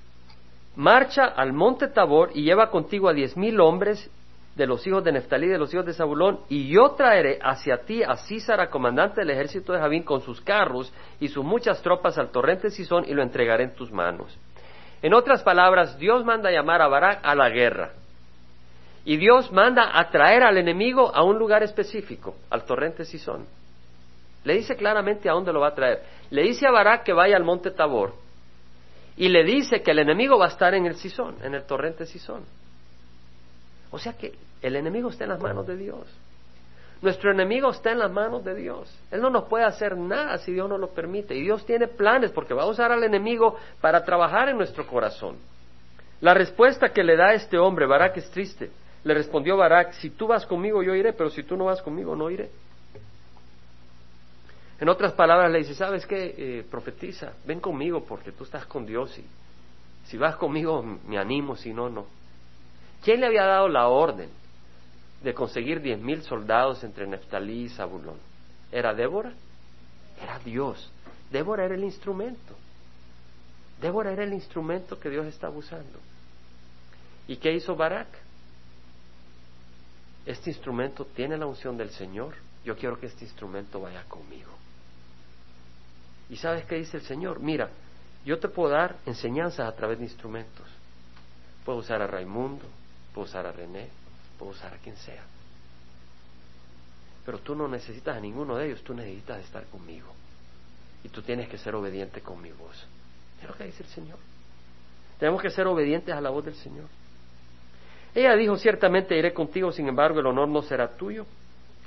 Marcha 0.76 1.24
al 1.24 1.52
monte 1.52 1.88
Tabor 1.88 2.30
y 2.34 2.42
lleva 2.42 2.70
contigo 2.70 3.08
a 3.08 3.12
diez 3.12 3.36
mil 3.36 3.60
hombres 3.60 4.10
de 4.56 4.66
los 4.66 4.86
hijos 4.86 5.04
de 5.04 5.12
Neftalí, 5.12 5.48
de 5.48 5.58
los 5.58 5.72
hijos 5.72 5.84
de 5.84 5.92
Zabulón, 5.92 6.40
y 6.48 6.68
yo 6.68 6.92
traeré 6.92 7.38
hacia 7.42 7.82
ti 7.82 8.02
a 8.02 8.16
Císara, 8.16 8.70
comandante 8.70 9.20
del 9.20 9.30
ejército 9.30 9.72
de 9.74 9.80
Javín, 9.80 10.02
con 10.02 10.22
sus 10.22 10.40
carros 10.40 10.92
y 11.20 11.28
sus 11.28 11.44
muchas 11.44 11.82
tropas 11.82 12.16
al 12.16 12.30
torrente 12.30 12.70
Sison, 12.70 13.04
y 13.06 13.12
lo 13.12 13.22
entregaré 13.22 13.64
en 13.64 13.74
tus 13.74 13.92
manos. 13.92 14.36
En 15.02 15.12
otras 15.12 15.42
palabras, 15.42 15.98
Dios 15.98 16.24
manda 16.24 16.50
llamar 16.50 16.80
a 16.80 16.88
Barak 16.88 17.20
a 17.22 17.34
la 17.34 17.50
guerra. 17.50 17.92
Y 19.04 19.18
Dios 19.18 19.52
manda 19.52 19.98
a 19.98 20.10
traer 20.10 20.42
al 20.42 20.56
enemigo 20.56 21.14
a 21.14 21.22
un 21.22 21.38
lugar 21.38 21.62
específico, 21.62 22.34
al 22.48 22.64
torrente 22.64 23.04
Sison. 23.04 23.44
Le 24.42 24.54
dice 24.54 24.74
claramente 24.74 25.28
a 25.28 25.32
dónde 25.32 25.52
lo 25.52 25.60
va 25.60 25.68
a 25.68 25.74
traer. 25.74 26.02
Le 26.30 26.42
dice 26.42 26.66
a 26.66 26.70
Barak 26.70 27.04
que 27.04 27.12
vaya 27.12 27.36
al 27.36 27.44
monte 27.44 27.70
Tabor. 27.70 28.14
Y 29.16 29.28
le 29.28 29.44
dice 29.44 29.82
que 29.82 29.92
el 29.92 30.00
enemigo 30.00 30.38
va 30.38 30.46
a 30.46 30.48
estar 30.48 30.74
en 30.74 30.86
el 30.86 30.96
Sison, 30.96 31.36
en 31.42 31.54
el 31.54 31.64
torrente 31.64 32.04
Sison. 32.06 32.42
O 33.90 33.98
sea 33.98 34.12
que 34.12 34.34
el 34.60 34.76
enemigo 34.76 35.08
está 35.08 35.24
en 35.24 35.30
las 35.30 35.40
manos 35.40 35.66
de 35.66 35.76
Dios. 35.76 36.06
Nuestro 37.02 37.30
enemigo 37.30 37.70
está 37.70 37.92
en 37.92 37.98
las 37.98 38.10
manos 38.10 38.44
de 38.44 38.54
Dios. 38.54 38.94
Él 39.10 39.20
no 39.20 39.30
nos 39.30 39.44
puede 39.44 39.64
hacer 39.64 39.96
nada 39.96 40.38
si 40.38 40.52
Dios 40.52 40.68
no 40.68 40.78
lo 40.78 40.88
permite. 40.90 41.34
Y 41.34 41.42
Dios 41.42 41.64
tiene 41.64 41.88
planes 41.88 42.30
porque 42.30 42.54
va 42.54 42.62
a 42.62 42.66
usar 42.66 42.90
al 42.90 43.04
enemigo 43.04 43.56
para 43.80 44.04
trabajar 44.04 44.48
en 44.48 44.56
nuestro 44.56 44.86
corazón. 44.86 45.36
La 46.20 46.32
respuesta 46.32 46.88
que 46.88 47.04
le 47.04 47.16
da 47.16 47.34
este 47.34 47.58
hombre, 47.58 47.86
Barak, 47.86 48.16
es 48.16 48.30
triste. 48.30 48.70
Le 49.04 49.14
respondió 49.14 49.56
Barak, 49.56 49.92
si 49.92 50.10
tú 50.10 50.26
vas 50.26 50.46
conmigo 50.46 50.82
yo 50.82 50.94
iré, 50.94 51.12
pero 51.12 51.30
si 51.30 51.42
tú 51.42 51.56
no 51.56 51.66
vas 51.66 51.82
conmigo 51.82 52.16
no 52.16 52.30
iré. 52.30 52.50
En 54.78 54.88
otras 54.88 55.12
palabras 55.12 55.50
le 55.50 55.58
dice, 55.58 55.74
¿sabes 55.74 56.06
qué? 56.06 56.34
Eh, 56.36 56.66
profetiza, 56.70 57.32
ven 57.46 57.60
conmigo 57.60 58.04
porque 58.04 58.32
tú 58.32 58.44
estás 58.44 58.66
con 58.66 58.84
Dios 58.84 59.16
y 59.18 59.24
si 60.06 60.16
vas 60.18 60.36
conmigo 60.36 60.82
me 60.82 61.18
animo, 61.18 61.56
si 61.56 61.72
no, 61.72 61.88
no. 61.88 62.06
¿Quién 63.02 63.20
le 63.20 63.26
había 63.26 63.44
dado 63.44 63.68
la 63.68 63.88
orden 63.88 64.28
de 65.22 65.34
conseguir 65.34 65.80
diez 65.80 65.98
mil 65.98 66.22
soldados 66.22 66.84
entre 66.84 67.06
Neftalí 67.06 67.64
y 67.64 67.68
Zabulón? 67.70 68.18
¿Era 68.70 68.94
Débora? 68.94 69.32
Era 70.22 70.38
Dios. 70.40 70.92
Débora 71.30 71.64
era 71.64 71.74
el 71.74 71.84
instrumento. 71.84 72.54
Débora 73.80 74.12
era 74.12 74.24
el 74.24 74.32
instrumento 74.32 74.98
que 74.98 75.10
Dios 75.10 75.26
estaba 75.26 75.56
usando. 75.56 75.98
¿Y 77.28 77.36
qué 77.36 77.52
hizo 77.52 77.74
Barak? 77.74 78.08
este 80.26 80.50
instrumento 80.50 81.06
tiene 81.06 81.38
la 81.38 81.46
unción 81.46 81.76
del 81.76 81.90
Señor, 81.90 82.34
yo 82.64 82.76
quiero 82.76 82.98
que 82.98 83.06
este 83.06 83.24
instrumento 83.24 83.80
vaya 83.80 84.04
conmigo. 84.08 84.50
¿Y 86.28 86.36
sabes 86.36 86.64
qué 86.64 86.76
dice 86.76 86.96
el 86.96 87.02
Señor? 87.04 87.40
Mira, 87.40 87.70
yo 88.24 88.38
te 88.38 88.48
puedo 88.48 88.70
dar 88.70 88.96
enseñanzas 89.06 89.68
a 89.68 89.76
través 89.76 89.98
de 89.98 90.04
instrumentos. 90.04 90.66
Puedo 91.64 91.78
usar 91.78 92.02
a 92.02 92.06
Raimundo, 92.06 92.64
puedo 93.14 93.26
usar 93.26 93.46
a 93.46 93.52
René, 93.52 93.88
puedo 94.38 94.52
usar 94.52 94.74
a 94.74 94.78
quien 94.78 94.96
sea. 94.96 95.22
Pero 97.24 97.38
tú 97.38 97.54
no 97.54 97.68
necesitas 97.68 98.16
a 98.16 98.20
ninguno 98.20 98.56
de 98.56 98.66
ellos, 98.66 98.82
tú 98.82 98.94
necesitas 98.94 99.44
estar 99.44 99.64
conmigo. 99.66 100.12
Y 101.04 101.08
tú 101.08 101.22
tienes 101.22 101.48
que 101.48 101.58
ser 101.58 101.74
obediente 101.74 102.20
con 102.20 102.40
mi 102.40 102.50
voz. 102.50 102.86
Es 103.40 103.48
lo 103.48 103.54
que 103.54 103.64
dice 103.64 103.82
el 103.82 103.88
Señor. 103.88 104.18
Tenemos 105.18 105.40
que 105.40 105.50
ser 105.50 105.66
obedientes 105.66 106.14
a 106.14 106.20
la 106.20 106.30
voz 106.30 106.44
del 106.44 106.54
Señor. 106.54 106.86
Ella 108.14 108.34
dijo, 108.34 108.56
ciertamente 108.56 109.16
iré 109.16 109.32
contigo, 109.32 109.70
sin 109.72 109.88
embargo 109.88 110.20
el 110.20 110.26
honor 110.26 110.48
no 110.48 110.62
será 110.62 110.96
tuyo 110.96 111.26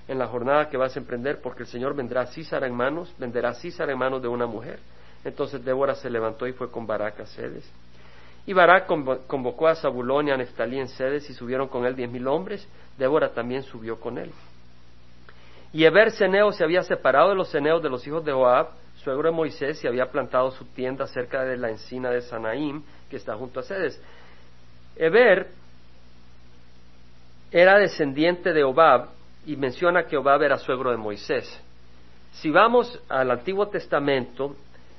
en 0.10 0.18
la 0.18 0.28
jornada 0.28 0.70
que 0.70 0.76
vas 0.76 0.96
a 0.96 1.00
emprender, 1.00 1.40
porque 1.40 1.62
el 1.62 1.68
Señor 1.68 1.96
vendrá 1.96 2.26
Císara 2.26 2.66
en 2.66 2.74
manos, 2.74 3.14
venderá 3.20 3.54
Císara 3.54 3.92
en 3.92 4.00
manos 4.00 4.24
de 4.24 4.28
una 4.28 4.48
mujer. 4.48 4.80
Entonces 5.24 5.64
Débora 5.64 5.94
se 5.94 6.10
levantó 6.10 6.48
y 6.48 6.54
fue 6.54 6.72
con 6.72 6.88
Barak 6.88 7.20
a 7.20 7.28
Sedes. 7.28 7.72
Y 8.48 8.54
Barak 8.54 8.88
convocó 8.88 9.68
a 9.68 9.76
Zabulón 9.76 10.28
y 10.28 10.32
a 10.32 10.38
Neftalí 10.38 10.80
en 10.80 10.88
Sedes 10.88 11.30
y 11.30 11.36
subieron 11.36 11.68
con 11.68 11.86
él 11.86 11.96
diez 11.96 12.10
mil 12.10 12.28
hombres. 12.28 12.68
Débora 12.98 13.30
también 13.30 13.62
subió 13.62 14.00
con 14.00 14.18
él. 14.18 14.32
Y 15.72 15.86
Eber 15.86 16.10
Ceneo 16.10 16.52
se 16.54 16.64
había 16.64 16.82
separado 16.82 17.30
de 17.30 17.36
los 17.36 17.52
ceneos 17.52 17.84
de 17.84 17.90
los 17.90 18.08
hijos 18.08 18.26
de 18.26 18.32
Joab, 18.32 18.70
suegro 19.04 19.30
de 19.30 19.36
Moisés, 19.36 19.84
y 19.84 19.88
había 19.88 20.10
plantado 20.10 20.50
su 20.50 20.66
tienda 20.66 21.06
cerca 21.06 21.44
de 21.44 21.56
la 21.56 21.70
encina 21.70 22.10
de 22.10 22.22
Sanaim, 22.22 22.82
que 23.12 23.18
está 23.18 23.36
junto 23.36 23.60
a 23.60 23.64
Sedes. 23.64 24.02
Eber 24.96 25.52
era 27.52 27.78
descendiente 27.78 28.54
de 28.54 28.64
Obab 28.64 29.19
y 29.46 29.56
menciona 29.56 30.04
que 30.04 30.18
Obab 30.18 30.44
era 30.44 30.58
suegro 30.58 30.92
de 30.92 30.98
Moisés. 30.98 31.48
Si 32.34 32.50
vamos 32.50 33.00
al 33.10 33.32
Antiguo 33.32 33.68
Testamento, 33.68 34.56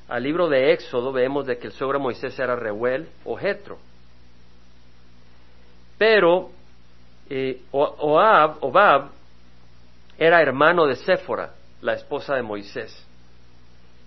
al 0.09 0.23
libro 0.23 0.49
de 0.49 0.73
Éxodo, 0.73 1.13
vemos 1.13 1.47
de 1.47 1.59
que 1.59 1.69
el 1.69 1.73
suegro 1.73 1.99
de 1.99 2.03
Moisés 2.03 2.39
era 2.39 2.57
Reuel 2.57 3.09
o 3.25 3.37
Jetro. 3.37 3.79
Pero 5.99 6.51
eh, 7.29 7.61
era 10.19 10.43
hermano 10.43 10.87
de 10.87 10.97
Séfora, 10.97 11.55
la 11.83 11.95
esposa 11.95 12.35
de 12.35 12.43
Moisés. 12.43 13.07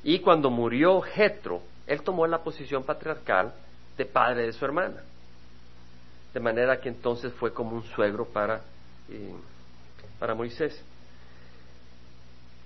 Y 0.03 0.19
cuando 0.19 0.49
murió 0.49 0.99
Jetro, 1.01 1.61
él 1.87 2.01
tomó 2.01 2.27
la 2.27 2.39
posición 2.39 2.83
patriarcal 2.83 3.53
de 3.97 4.05
padre 4.05 4.47
de 4.47 4.53
su 4.53 4.65
hermana 4.65 5.01
de 6.33 6.39
manera 6.39 6.79
que 6.79 6.89
entonces 6.89 7.31
fue 7.33 7.53
como 7.53 7.75
un 7.75 7.83
suegro 7.83 8.25
para, 8.25 8.61
eh, 9.09 9.35
para 10.23 10.35
Moisés. 10.35 10.81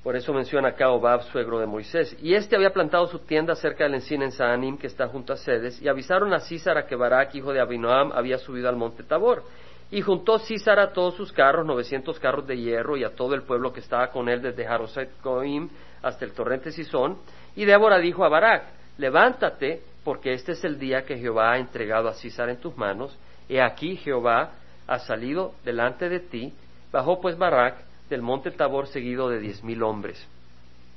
Por 0.03 0.15
eso 0.15 0.31
menciona 0.31 0.67
acá 0.67 0.91
Obab, 0.91 1.23
suegro 1.23 1.57
de 1.57 1.65
Moisés. 1.65 2.15
Y 2.21 2.35
este 2.35 2.55
había 2.55 2.69
plantado 2.69 3.07
su 3.07 3.17
tienda 3.17 3.55
cerca 3.55 3.85
del 3.85 3.95
encina 3.95 4.25
en 4.25 4.31
Saanim, 4.31 4.77
que 4.77 4.85
está 4.85 5.07
junto 5.07 5.33
a 5.33 5.37
Sedes, 5.37 5.81
y 5.81 5.87
avisaron 5.87 6.31
a 6.35 6.39
Císara 6.39 6.85
que 6.85 6.95
Barak, 6.95 7.33
hijo 7.33 7.51
de 7.53 7.59
Abinoam, 7.59 8.11
había 8.11 8.37
subido 8.37 8.69
al 8.69 8.75
monte 8.75 9.01
Tabor. 9.01 9.41
Y 9.89 10.01
juntó 10.01 10.37
Císara 10.37 10.83
a 10.83 10.93
todos 10.93 11.15
sus 11.15 11.33
carros, 11.33 11.65
novecientos 11.65 12.19
carros 12.19 12.45
de 12.45 12.57
hierro, 12.57 12.95
y 12.95 13.03
a 13.03 13.15
todo 13.15 13.33
el 13.33 13.41
pueblo 13.41 13.73
que 13.73 13.79
estaba 13.79 14.11
con 14.11 14.29
él 14.29 14.43
desde 14.43 14.63
Jaroset 14.63 15.09
Goim 15.23 15.67
hasta 16.03 16.25
el 16.25 16.33
torrente 16.33 16.71
Sison. 16.71 17.17
Y 17.55 17.65
Débora 17.65 17.97
dijo 17.97 18.23
a 18.23 18.29
Barak, 18.29 18.65
levántate, 18.99 19.81
porque 20.03 20.33
este 20.33 20.51
es 20.51 20.63
el 20.63 20.77
día 20.77 21.05
que 21.05 21.17
Jehová 21.17 21.53
ha 21.53 21.57
entregado 21.57 22.07
a 22.07 22.13
Císara 22.13 22.51
en 22.51 22.59
tus 22.59 22.77
manos, 22.77 23.17
He 23.49 23.59
aquí 23.59 23.95
Jehová 23.95 24.51
ha 24.85 24.99
salido 24.99 25.55
delante 25.65 26.07
de 26.07 26.19
ti, 26.19 26.53
bajó 26.91 27.19
pues 27.21 27.37
Barak 27.37 27.75
del 28.09 28.21
monte 28.21 28.51
Tabor 28.51 28.87
seguido 28.87 29.29
de 29.29 29.39
diez 29.39 29.63
mil 29.63 29.83
hombres. 29.83 30.25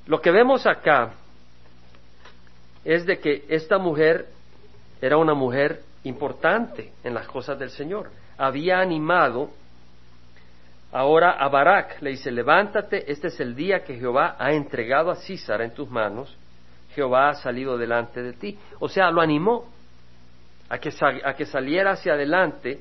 Lo 0.06 0.20
que 0.20 0.30
vemos 0.30 0.66
acá 0.66 1.12
es 2.84 3.06
de 3.06 3.18
que 3.18 3.44
esta 3.48 3.78
mujer 3.78 4.28
era 5.00 5.16
una 5.16 5.34
mujer 5.34 5.82
importante 6.04 6.92
en 7.04 7.14
las 7.14 7.26
cosas 7.26 7.58
del 7.58 7.70
Señor. 7.70 8.10
Había 8.38 8.80
animado 8.80 9.50
ahora 10.92 11.32
a 11.32 11.48
Barak, 11.48 12.00
le 12.00 12.10
dice, 12.10 12.30
levántate, 12.30 13.10
este 13.10 13.28
es 13.28 13.38
el 13.40 13.54
día 13.54 13.84
que 13.84 13.96
Jehová 13.96 14.36
ha 14.38 14.52
entregado 14.52 15.10
a 15.10 15.16
Císara 15.16 15.64
en 15.64 15.74
tus 15.74 15.90
manos, 15.90 16.36
Jehová 16.94 17.28
ha 17.28 17.34
salido 17.34 17.78
delante 17.78 18.22
de 18.22 18.32
ti. 18.32 18.58
O 18.80 18.88
sea, 18.88 19.10
lo 19.10 19.20
animó, 19.20 19.68
a 20.70 20.78
que, 20.78 20.92
a 21.24 21.34
que 21.34 21.46
saliera 21.46 21.92
hacia 21.92 22.14
adelante 22.14 22.80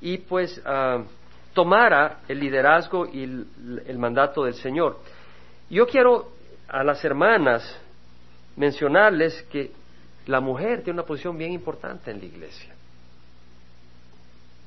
y 0.00 0.18
pues 0.18 0.60
ah, 0.66 1.02
tomara 1.52 2.20
el 2.28 2.40
liderazgo 2.40 3.06
y 3.06 3.22
el, 3.22 3.98
mandato 3.98 4.44
del 4.44 4.54
Señor. 4.54 4.98
Yo 5.68 5.86
quiero 5.86 6.32
a 6.68 6.84
las 6.84 7.04
hermanas 7.04 7.78
mencionarles 8.56 9.42
que 9.50 9.72
la 10.26 10.40
mujer 10.40 10.82
tiene 10.82 11.00
una 11.00 11.06
posición 11.06 11.36
bien 11.36 11.52
importante 11.52 12.10
en 12.10 12.18
la 12.18 12.24
iglesia 12.24 12.74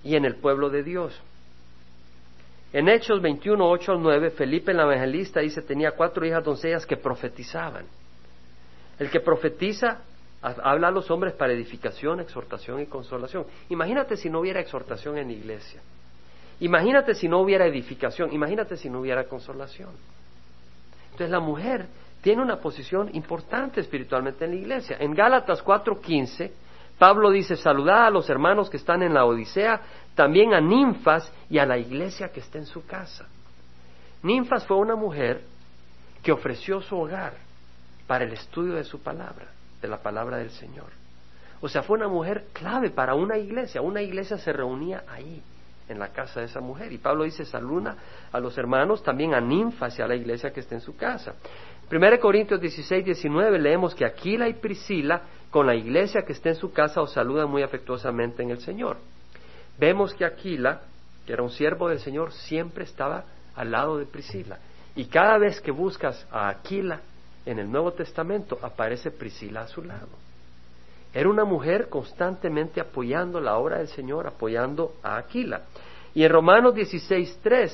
y 0.03 0.15
en 0.15 0.25
el 0.25 0.35
pueblo 0.35 0.69
de 0.69 0.83
Dios. 0.83 1.19
En 2.73 2.89
Hechos 2.89 3.21
21, 3.21 3.69
8 3.69 3.91
al 3.91 4.01
9, 4.01 4.31
Felipe 4.31 4.71
el 4.71 4.79
evangelista 4.79 5.39
dice 5.41 5.61
tenía 5.61 5.91
cuatro 5.91 6.25
hijas 6.25 6.43
doncellas 6.43 6.85
que 6.85 6.97
profetizaban. 6.97 7.85
El 8.99 9.09
que 9.09 9.19
profetiza 9.19 10.01
Habla 10.43 10.89
a 10.89 10.91
los 10.91 11.09
hombres 11.09 11.33
para 11.33 11.53
edificación, 11.53 12.19
exhortación 12.19 12.81
y 12.81 12.87
consolación. 12.87 13.45
Imagínate 13.69 14.17
si 14.17 14.29
no 14.29 14.41
hubiera 14.41 14.59
exhortación 14.59 15.17
en 15.17 15.27
la 15.27 15.33
iglesia. 15.33 15.81
Imagínate 16.59 17.15
si 17.15 17.27
no 17.27 17.39
hubiera 17.39 17.65
edificación. 17.65 18.33
Imagínate 18.33 18.77
si 18.77 18.89
no 18.89 18.99
hubiera 18.99 19.25
consolación. 19.25 19.89
Entonces 21.05 21.29
la 21.29 21.39
mujer 21.39 21.87
tiene 22.21 22.41
una 22.41 22.57
posición 22.57 23.09
importante 23.13 23.81
espiritualmente 23.81 24.45
en 24.45 24.51
la 24.51 24.57
iglesia. 24.57 24.97
En 24.99 25.13
Gálatas 25.13 25.63
4:15, 25.63 26.51
Pablo 26.97 27.31
dice, 27.31 27.55
saludad 27.55 28.05
a 28.05 28.09
los 28.09 28.29
hermanos 28.29 28.69
que 28.69 28.77
están 28.77 29.03
en 29.03 29.13
la 29.13 29.25
Odisea, 29.25 29.81
también 30.15 30.53
a 30.53 30.61
ninfas 30.61 31.31
y 31.49 31.57
a 31.57 31.65
la 31.65 31.77
iglesia 31.77 32.29
que 32.29 32.39
está 32.39 32.59
en 32.59 32.65
su 32.65 32.85
casa. 32.85 33.27
Ninfas 34.21 34.65
fue 34.65 34.77
una 34.77 34.95
mujer 34.95 35.41
que 36.21 36.31
ofreció 36.31 36.81
su 36.81 36.97
hogar 36.97 37.33
para 38.07 38.23
el 38.23 38.33
estudio 38.33 38.75
de 38.75 38.83
su 38.83 39.01
palabra 39.01 39.47
de 39.81 39.87
la 39.89 39.97
palabra 39.97 40.37
del 40.37 40.49
Señor. 40.51 40.87
O 41.61 41.69
sea, 41.69 41.83
fue 41.83 41.97
una 41.97 42.07
mujer 42.07 42.45
clave 42.53 42.89
para 42.89 43.15
una 43.15 43.37
iglesia. 43.37 43.81
Una 43.81 44.01
iglesia 44.01 44.37
se 44.37 44.51
reunía 44.51 45.03
ahí, 45.07 45.43
en 45.89 45.99
la 45.99 46.09
casa 46.09 46.39
de 46.39 46.47
esa 46.47 46.61
mujer. 46.61 46.91
Y 46.91 46.97
Pablo 46.97 47.23
dice, 47.23 47.45
saluna 47.45 47.95
a 48.31 48.39
los 48.39 48.57
hermanos, 48.57 49.03
también 49.03 49.33
a 49.33 49.41
ninfas 49.41 49.97
y 49.99 50.01
a 50.01 50.07
la 50.07 50.15
iglesia 50.15 50.51
que 50.51 50.59
está 50.59 50.75
en 50.75 50.81
su 50.81 50.95
casa. 50.95 51.35
1 51.91 52.19
Corintios 52.19 52.59
16, 52.59 53.05
19 53.05 53.59
leemos 53.59 53.93
que 53.93 54.05
Aquila 54.05 54.47
y 54.47 54.53
Priscila, 54.53 55.21
con 55.51 55.67
la 55.67 55.75
iglesia 55.75 56.23
que 56.23 56.33
está 56.33 56.49
en 56.49 56.55
su 56.55 56.71
casa, 56.71 57.01
os 57.01 57.13
saludan 57.13 57.49
muy 57.49 57.61
afectuosamente 57.61 58.41
en 58.41 58.51
el 58.51 58.59
Señor. 58.59 58.97
Vemos 59.77 60.13
que 60.13 60.25
Aquila 60.25 60.81
que 61.25 61.33
era 61.33 61.43
un 61.43 61.51
siervo 61.51 61.89
del 61.89 61.99
Señor, 61.99 62.33
siempre 62.33 62.83
estaba 62.83 63.23
al 63.55 63.71
lado 63.71 63.97
de 63.97 64.05
Priscila. 64.05 64.59
Y 64.95 65.05
cada 65.05 65.37
vez 65.37 65.61
que 65.61 65.71
buscas 65.71 66.27
a 66.31 66.49
Aquila 66.49 67.01
en 67.45 67.59
el 67.59 67.71
Nuevo 67.71 67.93
Testamento, 67.93 68.59
aparece 68.61 69.11
Priscila 69.11 69.61
a 69.61 69.67
su 69.67 69.83
lado. 69.83 70.09
Era 71.13 71.29
una 71.29 71.45
mujer 71.45 71.89
constantemente 71.89 72.81
apoyando 72.81 73.39
la 73.39 73.57
obra 73.57 73.77
del 73.77 73.87
Señor, 73.87 74.25
apoyando 74.25 74.93
a 75.03 75.17
Aquila. 75.17 75.61
Y 76.15 76.23
en 76.23 76.31
Romanos 76.31 76.73
16.3 76.73 77.71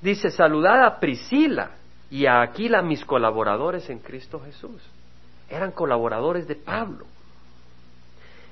dice, 0.00 0.30
saludad 0.30 0.82
a 0.84 0.98
Priscila 0.98 1.72
y 2.10 2.26
a 2.26 2.40
Aquila, 2.40 2.80
mis 2.80 3.04
colaboradores 3.04 3.88
en 3.90 3.98
Cristo 3.98 4.40
Jesús. 4.40 4.82
Eran 5.48 5.72
colaboradores 5.72 6.48
de 6.48 6.56
Pablo. 6.56 7.04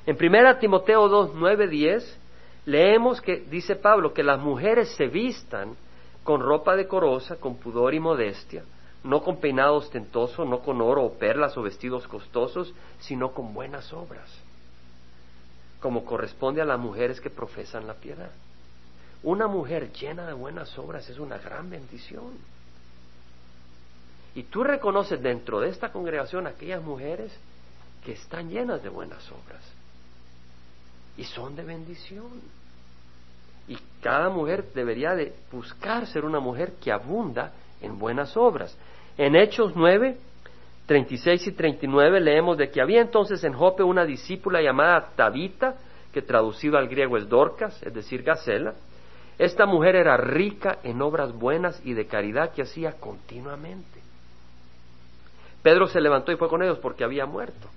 En 0.06 0.16
1 0.16 0.56
Timoteo 0.58 1.08
2, 1.08 1.32
9, 1.34 1.68
10 1.68 2.20
leemos 2.66 3.20
que 3.22 3.36
dice 3.50 3.76
Pablo 3.76 4.12
que 4.12 4.22
las 4.22 4.40
mujeres 4.40 4.90
se 4.96 5.06
vistan 5.06 5.74
con 6.22 6.42
ropa 6.42 6.76
decorosa, 6.76 7.36
con 7.36 7.56
pudor 7.56 7.94
y 7.94 8.00
modestia, 8.00 8.62
no 9.04 9.22
con 9.22 9.38
peinado 9.38 9.76
ostentoso, 9.76 10.44
no 10.44 10.60
con 10.60 10.80
oro 10.80 11.04
o 11.04 11.18
perlas 11.18 11.56
o 11.56 11.62
vestidos 11.62 12.06
costosos, 12.08 12.72
sino 13.00 13.32
con 13.32 13.54
buenas 13.54 13.92
obras, 13.92 14.28
como 15.80 16.04
corresponde 16.04 16.60
a 16.60 16.64
las 16.64 16.78
mujeres 16.78 17.20
que 17.20 17.30
profesan 17.30 17.86
la 17.86 17.94
piedad. 17.94 18.30
Una 19.22 19.46
mujer 19.46 19.92
llena 19.92 20.26
de 20.26 20.32
buenas 20.32 20.76
obras 20.78 21.08
es 21.08 21.18
una 21.18 21.38
gran 21.38 21.70
bendición. 21.70 22.32
Y 24.34 24.44
tú 24.44 24.62
reconoces 24.62 25.20
dentro 25.20 25.60
de 25.60 25.70
esta 25.70 25.90
congregación 25.90 26.46
aquellas 26.46 26.82
mujeres 26.82 27.32
que 28.04 28.12
están 28.12 28.50
llenas 28.50 28.82
de 28.82 28.88
buenas 28.88 29.28
obras 29.32 29.62
y 31.16 31.24
son 31.24 31.56
de 31.56 31.64
bendición. 31.64 32.40
Y 33.66 33.76
cada 34.00 34.30
mujer 34.30 34.72
debería 34.72 35.14
de 35.14 35.34
buscar 35.52 36.06
ser 36.06 36.24
una 36.24 36.40
mujer 36.40 36.74
que 36.74 36.92
abunda 36.92 37.52
en 37.80 37.98
buenas 37.98 38.36
obras. 38.36 38.76
En 39.16 39.36
Hechos 39.36 39.72
9, 39.74 40.16
36 40.86 41.46
y 41.48 41.52
39 41.52 42.20
leemos 42.20 42.56
de 42.56 42.70
que 42.70 42.80
había 42.80 43.00
entonces 43.00 43.44
en 43.44 43.52
Jope 43.52 43.82
una 43.82 44.04
discípula 44.04 44.62
llamada 44.62 45.10
Tabita, 45.16 45.76
que 46.12 46.22
traducido 46.22 46.78
al 46.78 46.88
griego 46.88 47.16
es 47.16 47.28
Dorcas, 47.28 47.82
es 47.82 47.92
decir, 47.92 48.22
Gacela. 48.22 48.74
Esta 49.38 49.66
mujer 49.66 49.96
era 49.96 50.16
rica 50.16 50.78
en 50.82 51.00
obras 51.02 51.32
buenas 51.32 51.80
y 51.84 51.94
de 51.94 52.06
caridad 52.06 52.52
que 52.52 52.62
hacía 52.62 52.92
continuamente. 52.92 54.00
Pedro 55.62 55.86
se 55.86 56.00
levantó 56.00 56.32
y 56.32 56.36
fue 56.36 56.48
con 56.48 56.62
ellos 56.62 56.78
porque 56.78 57.04
había 57.04 57.26
muerto. 57.26 57.68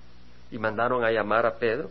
Y 0.50 0.58
mandaron 0.58 1.04
a 1.04 1.10
llamar 1.10 1.46
a 1.46 1.56
Pedro. 1.58 1.90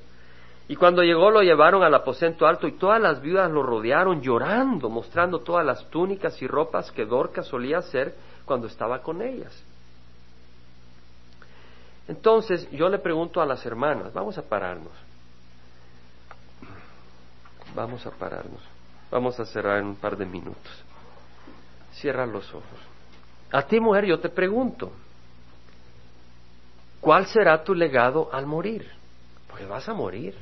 Y 0.71 0.77
cuando 0.77 1.03
llegó 1.03 1.29
lo 1.31 1.41
llevaron 1.41 1.83
al 1.83 1.93
aposento 1.93 2.47
alto 2.47 2.65
y 2.65 2.77
todas 2.77 3.01
las 3.01 3.21
viudas 3.21 3.51
lo 3.51 3.61
rodearon 3.61 4.21
llorando, 4.21 4.89
mostrando 4.89 5.39
todas 5.39 5.65
las 5.65 5.85
túnicas 5.89 6.41
y 6.41 6.47
ropas 6.47 6.89
que 6.93 7.05
Dorcas 7.05 7.47
solía 7.47 7.79
hacer 7.79 8.15
cuando 8.45 8.67
estaba 8.67 9.01
con 9.01 9.21
ellas. 9.21 9.51
Entonces 12.07 12.71
yo 12.71 12.87
le 12.87 12.99
pregunto 12.99 13.41
a 13.41 13.45
las 13.45 13.65
hermanas, 13.65 14.13
vamos 14.13 14.37
a 14.37 14.43
pararnos, 14.43 14.93
vamos 17.75 18.05
a 18.05 18.11
pararnos, 18.11 18.61
vamos 19.11 19.37
a 19.41 19.45
cerrar 19.45 19.79
en 19.79 19.87
un 19.87 19.95
par 19.97 20.15
de 20.15 20.25
minutos. 20.25 20.71
Cierra 21.95 22.25
los 22.25 22.47
ojos. 22.53 22.79
A 23.51 23.61
ti 23.63 23.77
mujer 23.81 24.05
yo 24.05 24.21
te 24.21 24.29
pregunto, 24.29 24.93
¿cuál 27.01 27.25
será 27.25 27.61
tu 27.61 27.75
legado 27.75 28.29
al 28.31 28.45
morir? 28.45 28.89
Porque 29.49 29.65
vas 29.65 29.89
a 29.89 29.93
morir. 29.93 30.33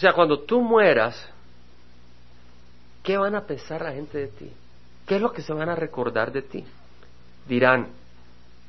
O 0.00 0.02
sea, 0.02 0.14
cuando 0.14 0.40
tú 0.40 0.62
mueras, 0.62 1.14
¿qué 3.02 3.18
van 3.18 3.34
a 3.34 3.42
pensar 3.42 3.82
la 3.82 3.92
gente 3.92 4.16
de 4.16 4.28
ti? 4.28 4.50
¿Qué 5.06 5.16
es 5.16 5.20
lo 5.20 5.30
que 5.30 5.42
se 5.42 5.52
van 5.52 5.68
a 5.68 5.74
recordar 5.74 6.32
de 6.32 6.40
ti? 6.40 6.64
Dirán, 7.46 7.86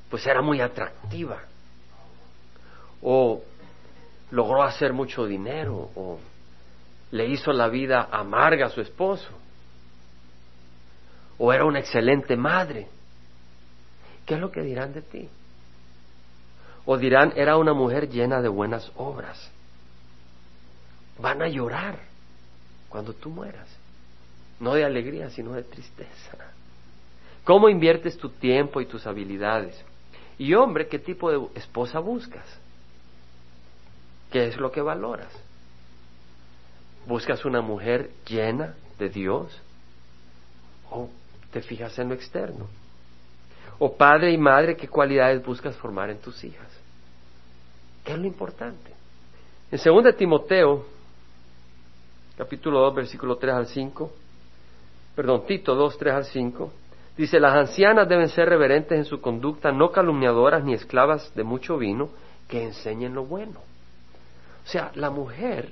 pues 0.09 0.27
era 0.27 0.41
muy 0.41 0.59
atractiva, 0.59 1.39
o 3.01 3.41
logró 4.31 4.61
hacer 4.61 4.91
mucho 4.91 5.25
dinero, 5.25 5.91
o 5.95 6.19
le 7.11 7.27
hizo 7.27 7.53
la 7.53 7.69
vida 7.69 8.09
amarga 8.11 8.65
a 8.65 8.69
su 8.69 8.81
esposo, 8.81 9.29
o 11.37 11.53
era 11.53 11.63
una 11.63 11.79
excelente 11.79 12.35
madre. 12.35 12.89
¿Qué 14.25 14.33
es 14.33 14.39
lo 14.41 14.51
que 14.51 14.63
dirán 14.63 14.91
de 14.91 15.01
ti? 15.01 15.29
O 16.83 16.97
dirán, 16.97 17.31
era 17.37 17.55
una 17.55 17.71
mujer 17.71 18.09
llena 18.09 18.41
de 18.41 18.49
buenas 18.49 18.91
obras 18.97 19.49
van 21.21 21.41
a 21.41 21.47
llorar 21.47 21.99
cuando 22.89 23.13
tú 23.13 23.29
mueras. 23.29 23.67
No 24.59 24.73
de 24.73 24.85
alegría, 24.85 25.29
sino 25.29 25.53
de 25.53 25.63
tristeza. 25.63 26.37
¿Cómo 27.43 27.69
inviertes 27.69 28.17
tu 28.17 28.29
tiempo 28.29 28.81
y 28.81 28.85
tus 28.85 29.07
habilidades? 29.07 29.79
Y 30.37 30.53
hombre, 30.53 30.87
¿qué 30.87 30.99
tipo 30.99 31.31
de 31.31 31.59
esposa 31.59 31.99
buscas? 31.99 32.45
¿Qué 34.31 34.47
es 34.47 34.57
lo 34.57 34.71
que 34.71 34.81
valoras? 34.81 35.31
¿Buscas 37.07 37.43
una 37.45 37.61
mujer 37.61 38.11
llena 38.27 38.75
de 38.99 39.09
Dios? 39.09 39.59
¿O 40.89 41.09
te 41.51 41.61
fijas 41.61 41.97
en 41.99 42.09
lo 42.09 42.15
externo? 42.15 42.67
¿O 43.79 43.95
padre 43.97 44.31
y 44.31 44.37
madre, 44.37 44.77
qué 44.77 44.87
cualidades 44.87 45.43
buscas 45.43 45.75
formar 45.75 46.11
en 46.11 46.19
tus 46.19 46.43
hijas? 46.43 46.67
¿Qué 48.03 48.13
es 48.13 48.19
lo 48.19 48.27
importante? 48.27 48.91
En 49.71 49.79
2 49.83 50.15
Timoteo 50.15 50.85
capítulo 52.41 52.79
2, 52.79 52.95
versículo 52.95 53.37
3 53.37 53.53
al 53.53 53.67
5, 53.67 54.11
perdón, 55.15 55.45
Tito 55.45 55.75
2, 55.75 55.95
3 55.95 56.13
al 56.15 56.25
5, 56.25 56.73
dice, 57.15 57.39
las 57.39 57.53
ancianas 57.53 58.09
deben 58.09 58.29
ser 58.29 58.49
reverentes 58.49 58.97
en 58.97 59.05
su 59.05 59.21
conducta, 59.21 59.71
no 59.71 59.91
calumniadoras 59.91 60.63
ni 60.63 60.73
esclavas 60.73 61.35
de 61.35 61.43
mucho 61.43 61.77
vino, 61.77 62.09
que 62.49 62.63
enseñen 62.63 63.13
lo 63.13 63.25
bueno. 63.25 63.59
O 64.65 64.67
sea, 64.67 64.89
la 64.95 65.11
mujer 65.11 65.69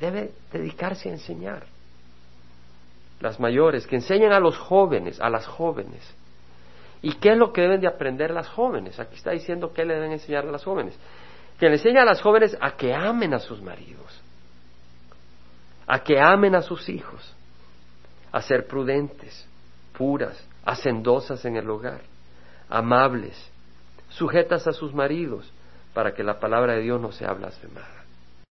debe 0.00 0.30
dedicarse 0.50 1.10
a 1.10 1.12
enseñar. 1.12 1.66
Las 3.20 3.38
mayores, 3.38 3.86
que 3.86 3.96
enseñen 3.96 4.32
a 4.32 4.40
los 4.40 4.56
jóvenes, 4.56 5.20
a 5.20 5.28
las 5.28 5.46
jóvenes. 5.46 6.00
¿Y 7.02 7.12
qué 7.16 7.32
es 7.32 7.36
lo 7.36 7.52
que 7.52 7.60
deben 7.60 7.82
de 7.82 7.88
aprender 7.88 8.30
las 8.30 8.48
jóvenes? 8.48 8.98
Aquí 8.98 9.16
está 9.16 9.32
diciendo 9.32 9.74
qué 9.74 9.84
le 9.84 9.92
deben 9.92 10.12
enseñar 10.12 10.46
a 10.46 10.50
las 10.50 10.64
jóvenes. 10.64 10.98
Que 11.60 11.66
le 11.66 11.74
enseñen 11.74 11.98
a 11.98 12.04
las 12.06 12.22
jóvenes 12.22 12.56
a 12.58 12.70
que 12.70 12.94
amen 12.94 13.34
a 13.34 13.38
sus 13.38 13.60
maridos 13.60 14.22
a 15.86 16.00
que 16.00 16.20
amen 16.20 16.54
a 16.54 16.62
sus 16.62 16.88
hijos, 16.88 17.34
a 18.32 18.42
ser 18.42 18.66
prudentes, 18.66 19.46
puras, 19.96 20.42
hacendosas 20.64 21.44
en 21.44 21.56
el 21.56 21.68
hogar, 21.70 22.00
amables, 22.68 23.50
sujetas 24.08 24.66
a 24.66 24.72
sus 24.72 24.92
maridos, 24.92 25.52
para 25.94 26.14
que 26.14 26.22
la 26.22 26.38
palabra 26.38 26.74
de 26.74 26.82
Dios 26.82 27.00
no 27.00 27.12
sea 27.12 27.32
blasfemada. 27.32 28.05